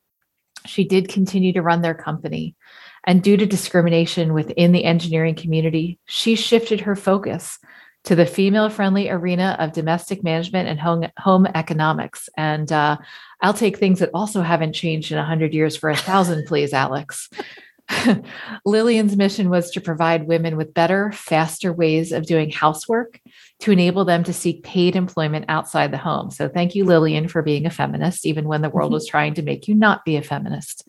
She 0.65 0.83
did 0.83 1.07
continue 1.07 1.53
to 1.53 1.61
run 1.61 1.81
their 1.81 1.95
company. 1.95 2.57
And 3.05 3.23
due 3.23 3.37
to 3.37 3.45
discrimination 3.45 4.33
within 4.33 4.73
the 4.73 4.83
engineering 4.83 5.35
community, 5.35 5.99
she 6.03 6.35
shifted 6.35 6.81
her 6.81 6.97
focus 6.97 7.59
to 8.05 8.15
the 8.15 8.25
female 8.25 8.69
friendly 8.69 9.09
arena 9.09 9.55
of 9.59 9.71
domestic 9.71 10.23
management 10.23 10.67
and 10.67 10.79
home, 10.79 11.05
home 11.17 11.47
economics. 11.55 12.27
And 12.35 12.71
uh, 12.71 12.97
I'll 13.41 13.53
take 13.53 13.77
things 13.77 13.99
that 13.99 14.09
also 14.13 14.41
haven't 14.41 14.73
changed 14.73 15.11
in 15.11 15.17
100 15.17 15.53
years 15.53 15.75
for 15.75 15.89
a 15.89 15.95
thousand, 15.95 16.45
please, 16.45 16.73
Alex. 16.73 17.29
Lillian's 18.65 19.15
mission 19.15 19.49
was 19.49 19.69
to 19.71 19.81
provide 19.81 20.27
women 20.27 20.55
with 20.57 20.73
better, 20.73 21.11
faster 21.11 21.73
ways 21.73 22.11
of 22.11 22.25
doing 22.25 22.49
housework 22.49 23.19
to 23.59 23.71
enable 23.71 24.05
them 24.05 24.23
to 24.23 24.33
seek 24.33 24.63
paid 24.63 24.95
employment 24.95 25.45
outside 25.49 25.91
the 25.91 25.97
home. 25.97 26.31
So, 26.31 26.47
thank 26.47 26.75
you, 26.75 26.85
Lillian, 26.85 27.27
for 27.27 27.41
being 27.41 27.65
a 27.65 27.69
feminist, 27.69 28.25
even 28.25 28.47
when 28.47 28.61
the 28.61 28.69
world 28.69 28.91
Mhm. 28.91 28.95
was 28.95 29.07
trying 29.07 29.33
to 29.35 29.41
make 29.41 29.67
you 29.67 29.75
not 29.75 30.05
be 30.05 30.15
a 30.15 30.21
feminist. 30.21 30.87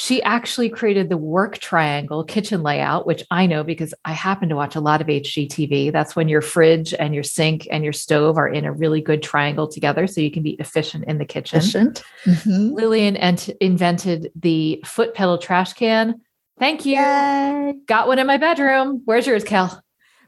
She 0.00 0.22
actually 0.22 0.68
created 0.68 1.08
the 1.08 1.16
work 1.16 1.58
triangle 1.58 2.22
kitchen 2.22 2.62
layout, 2.62 3.04
which 3.04 3.24
I 3.32 3.46
know 3.46 3.64
because 3.64 3.92
I 4.04 4.12
happen 4.12 4.48
to 4.48 4.54
watch 4.54 4.76
a 4.76 4.80
lot 4.80 5.00
of 5.00 5.08
HGTV. 5.08 5.92
That's 5.92 6.14
when 6.14 6.28
your 6.28 6.40
fridge 6.40 6.94
and 6.94 7.14
your 7.14 7.24
sink 7.24 7.66
and 7.68 7.82
your 7.82 7.92
stove 7.92 8.38
are 8.38 8.46
in 8.46 8.64
a 8.64 8.72
really 8.72 9.00
good 9.00 9.24
triangle 9.24 9.66
together 9.66 10.06
so 10.06 10.20
you 10.20 10.30
can 10.30 10.44
be 10.44 10.52
efficient 10.60 11.06
in 11.08 11.18
the 11.18 11.24
kitchen. 11.24 11.58
Efficient. 11.58 12.04
Mhm. 12.24 12.74
Lillian 12.74 13.16
ent- 13.16 13.48
invented 13.60 14.30
the 14.36 14.80
foot 14.86 15.14
pedal 15.14 15.36
trash 15.36 15.72
can. 15.72 16.20
Thank 16.60 16.86
you. 16.86 16.94
Yay. 16.94 17.74
Got 17.86 18.06
one 18.06 18.20
in 18.20 18.26
my 18.28 18.36
bedroom. 18.36 19.02
Where's 19.04 19.26
yours, 19.26 19.42
Cal? 19.42 19.82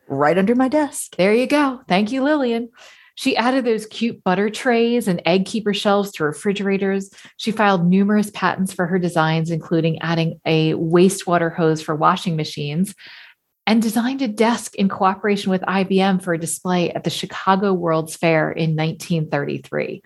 Right 0.08 0.36
under 0.36 0.56
my 0.56 0.66
desk. 0.66 1.14
There 1.14 1.32
you 1.32 1.46
go. 1.46 1.80
Thank 1.86 2.10
you, 2.10 2.24
Lillian. 2.24 2.70
She 3.20 3.36
added 3.36 3.66
those 3.66 3.84
cute 3.84 4.24
butter 4.24 4.48
trays 4.48 5.06
and 5.06 5.20
egg 5.26 5.44
keeper 5.44 5.74
shelves 5.74 6.10
to 6.12 6.24
refrigerators. 6.24 7.10
She 7.36 7.52
filed 7.52 7.84
numerous 7.86 8.30
patents 8.30 8.72
for 8.72 8.86
her 8.86 8.98
designs, 8.98 9.50
including 9.50 10.00
adding 10.00 10.40
a 10.46 10.72
wastewater 10.72 11.54
hose 11.54 11.82
for 11.82 11.94
washing 11.94 12.34
machines, 12.34 12.94
and 13.66 13.82
designed 13.82 14.22
a 14.22 14.26
desk 14.26 14.74
in 14.76 14.88
cooperation 14.88 15.50
with 15.50 15.60
IBM 15.60 16.22
for 16.22 16.32
a 16.32 16.38
display 16.38 16.92
at 16.92 17.04
the 17.04 17.10
Chicago 17.10 17.74
World's 17.74 18.16
Fair 18.16 18.50
in 18.50 18.74
1933. 18.74 20.00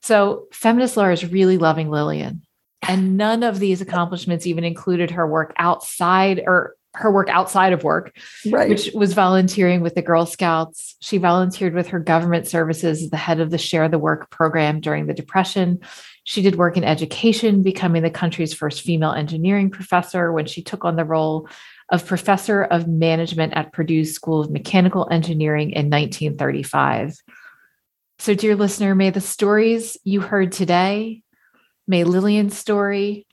So, 0.00 0.46
feminist 0.50 0.96
Laura 0.96 1.12
is 1.12 1.30
really 1.30 1.58
loving 1.58 1.90
Lillian. 1.90 2.40
And 2.88 3.18
none 3.18 3.42
of 3.42 3.58
these 3.58 3.82
accomplishments 3.82 4.46
even 4.46 4.64
included 4.64 5.10
her 5.10 5.26
work 5.26 5.52
outside 5.58 6.42
or 6.46 6.75
her 6.96 7.10
work 7.10 7.28
outside 7.28 7.72
of 7.72 7.84
work 7.84 8.16
Right. 8.50 8.68
which 8.68 8.90
was 8.94 9.12
volunteering 9.12 9.80
with 9.82 9.94
the 9.94 10.02
Girl 10.02 10.26
Scouts. 10.26 10.96
She 11.00 11.18
volunteered 11.18 11.74
with 11.74 11.88
her 11.88 12.00
government 12.00 12.46
services 12.46 13.02
as 13.02 13.10
the 13.10 13.16
head 13.16 13.40
of 13.40 13.50
the 13.50 13.58
Share 13.58 13.88
the 13.88 13.98
Work 13.98 14.30
program 14.30 14.80
during 14.80 15.06
the 15.06 15.14
Depression. 15.14 15.80
She 16.24 16.42
did 16.42 16.56
work 16.56 16.76
in 16.76 16.84
education, 16.84 17.62
becoming 17.62 18.02
the 18.02 18.10
country's 18.10 18.52
first 18.54 18.80
female 18.82 19.12
engineering 19.12 19.70
professor 19.70 20.32
when 20.32 20.46
she 20.46 20.62
took 20.62 20.84
on 20.84 20.96
the 20.96 21.04
role 21.04 21.48
of 21.92 22.04
professor 22.06 22.62
of 22.64 22.88
management 22.88 23.52
at 23.54 23.72
Purdue 23.72 24.04
School 24.04 24.40
of 24.40 24.50
Mechanical 24.50 25.06
Engineering 25.10 25.70
in 25.70 25.88
1935. 25.88 27.16
So, 28.18 28.34
dear 28.34 28.56
listener, 28.56 28.94
may 28.94 29.10
the 29.10 29.20
stories 29.20 29.96
you 30.02 30.20
heard 30.20 30.50
today, 30.50 31.22
may 31.86 32.02
Lillian's 32.04 32.56
story, 32.56 33.26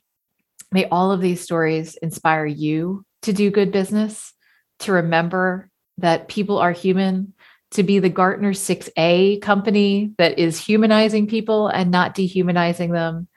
may 0.70 0.86
all 0.88 1.10
of 1.10 1.20
these 1.20 1.40
stories 1.40 1.96
inspire 1.96 2.46
you 2.46 3.04
to 3.24 3.32
do 3.32 3.50
good 3.50 3.72
business, 3.72 4.32
to 4.80 4.92
remember 4.92 5.70
that 5.98 6.28
people 6.28 6.58
are 6.58 6.72
human, 6.72 7.34
to 7.72 7.82
be 7.82 7.98
the 7.98 8.08
Gartner 8.08 8.52
6A 8.52 9.40
company 9.42 10.12
that 10.18 10.38
is 10.38 10.60
humanizing 10.60 11.26
people 11.26 11.68
and 11.68 11.90
not 11.90 12.14
dehumanizing 12.14 12.92
them, 12.92 13.28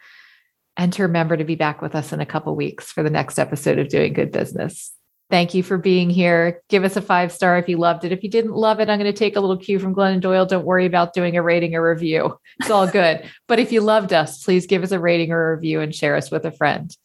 and 0.76 0.94
to 0.94 1.04
remember 1.04 1.38
to 1.38 1.44
be 1.44 1.56
back 1.56 1.82
with 1.82 1.96
us 1.96 2.14
in 2.14 2.20
a 2.20 2.26
couple 2.26 2.56
weeks 2.56 2.92
for 2.92 3.02
the 3.02 3.10
next 3.10 3.40
episode 3.40 3.80
of 3.80 3.90
Doing 3.90 4.14
Good 4.14 4.32
Business. 4.32 4.94
Thank 5.30 5.54
you 5.54 5.62
for 5.62 5.78
being 5.78 6.10
here. 6.10 6.62
Give 6.70 6.86
us 6.86 6.96
a 6.96 7.02
five 7.02 7.34
star 7.34 7.58
if 7.58 7.68
you 7.68 7.78
loved 7.78 8.06
it. 8.06 8.14
If 8.14 8.24
you 8.24 8.30
didn't 8.30 8.54
love 8.54 8.80
it, 8.80 8.90
I'm 8.90 8.98
going 8.98 9.12
to 9.12 9.18
take 9.18 9.36
a 9.36 9.42
little 9.42 9.58
cue 9.58 9.78
from 9.78 9.94
Glennon 9.94 10.22
Doyle. 10.22 10.46
Don't 10.46 10.66
worry 10.66 10.86
about 10.86 11.14
doing 11.14 11.36
a 11.36 11.44
rating 11.44 11.76
or 11.76 11.90
review. 11.90 12.38
It's 12.62 12.70
all 12.70 12.88
good. 12.88 13.30
but 13.48 13.60
if 13.60 13.74
you 13.74 13.82
loved 13.82 14.14
us, 14.14 14.44
please 14.44 14.68
give 14.68 14.84
us 14.84 14.92
a 14.92 15.00
rating 15.00 15.32
or 15.32 15.52
a 15.52 15.56
review 15.56 15.82
and 15.82 15.94
share 15.94 16.16
us 16.16 16.32
with 16.32 16.46
a 16.46 16.52
friend. 16.52 16.96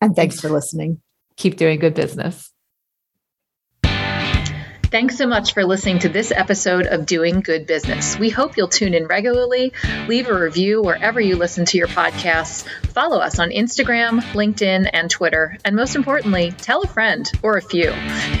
And 0.00 0.16
thanks 0.16 0.40
for 0.40 0.48
listening. 0.48 1.00
Keep 1.42 1.56
doing 1.56 1.80
good 1.80 1.94
business. 1.94 2.52
Thanks 4.92 5.18
so 5.18 5.26
much 5.26 5.54
for 5.54 5.64
listening 5.64 5.98
to 6.00 6.08
this 6.08 6.30
episode 6.30 6.86
of 6.86 7.04
Doing 7.04 7.40
Good 7.40 7.66
Business. 7.66 8.16
We 8.16 8.30
hope 8.30 8.56
you'll 8.56 8.68
tune 8.68 8.94
in 8.94 9.08
regularly, 9.08 9.72
leave 10.06 10.28
a 10.28 10.40
review 10.40 10.82
wherever 10.82 11.20
you 11.20 11.34
listen 11.34 11.64
to 11.64 11.78
your 11.78 11.88
podcasts, 11.88 12.64
follow 12.92 13.18
us 13.18 13.40
on 13.40 13.50
Instagram, 13.50 14.20
LinkedIn, 14.34 14.88
and 14.92 15.10
Twitter, 15.10 15.58
and 15.64 15.74
most 15.74 15.96
importantly, 15.96 16.52
tell 16.52 16.82
a 16.82 16.86
friend 16.86 17.28
or 17.42 17.56
a 17.56 17.62
few. 17.62 17.90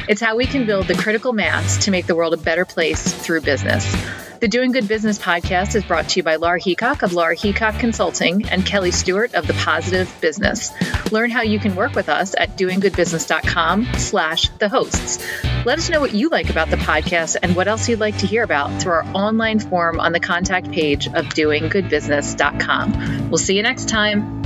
It's 0.08 0.20
how 0.20 0.36
we 0.36 0.46
can 0.46 0.64
build 0.64 0.86
the 0.86 0.94
critical 0.94 1.32
mass 1.32 1.84
to 1.86 1.90
make 1.90 2.06
the 2.06 2.14
world 2.14 2.34
a 2.34 2.36
better 2.36 2.64
place 2.64 3.02
through 3.02 3.40
business. 3.40 4.31
The 4.42 4.48
Doing 4.48 4.72
Good 4.72 4.88
Business 4.88 5.20
podcast 5.20 5.76
is 5.76 5.84
brought 5.84 6.08
to 6.08 6.16
you 6.16 6.24
by 6.24 6.34
Laura 6.34 6.58
Heacock 6.58 7.04
of 7.04 7.12
Laura 7.12 7.36
Heacock 7.36 7.78
Consulting 7.78 8.48
and 8.48 8.66
Kelly 8.66 8.90
Stewart 8.90 9.32
of 9.34 9.46
The 9.46 9.54
Positive 9.54 10.12
Business. 10.20 10.72
Learn 11.12 11.30
how 11.30 11.42
you 11.42 11.60
can 11.60 11.76
work 11.76 11.94
with 11.94 12.08
us 12.08 12.34
at 12.36 12.58
doinggoodbusiness.com 12.58 13.86
slash 13.98 14.48
the 14.58 14.68
hosts. 14.68 15.24
Let 15.64 15.78
us 15.78 15.88
know 15.88 16.00
what 16.00 16.12
you 16.12 16.28
like 16.28 16.50
about 16.50 16.70
the 16.70 16.76
podcast 16.76 17.36
and 17.40 17.54
what 17.54 17.68
else 17.68 17.88
you'd 17.88 18.00
like 18.00 18.18
to 18.18 18.26
hear 18.26 18.42
about 18.42 18.82
through 18.82 18.94
our 18.94 19.06
online 19.14 19.60
form 19.60 20.00
on 20.00 20.10
the 20.10 20.18
contact 20.18 20.72
page 20.72 21.06
of 21.06 21.26
doinggoodbusiness.com. 21.26 23.30
We'll 23.30 23.38
see 23.38 23.56
you 23.56 23.62
next 23.62 23.88
time. 23.88 24.41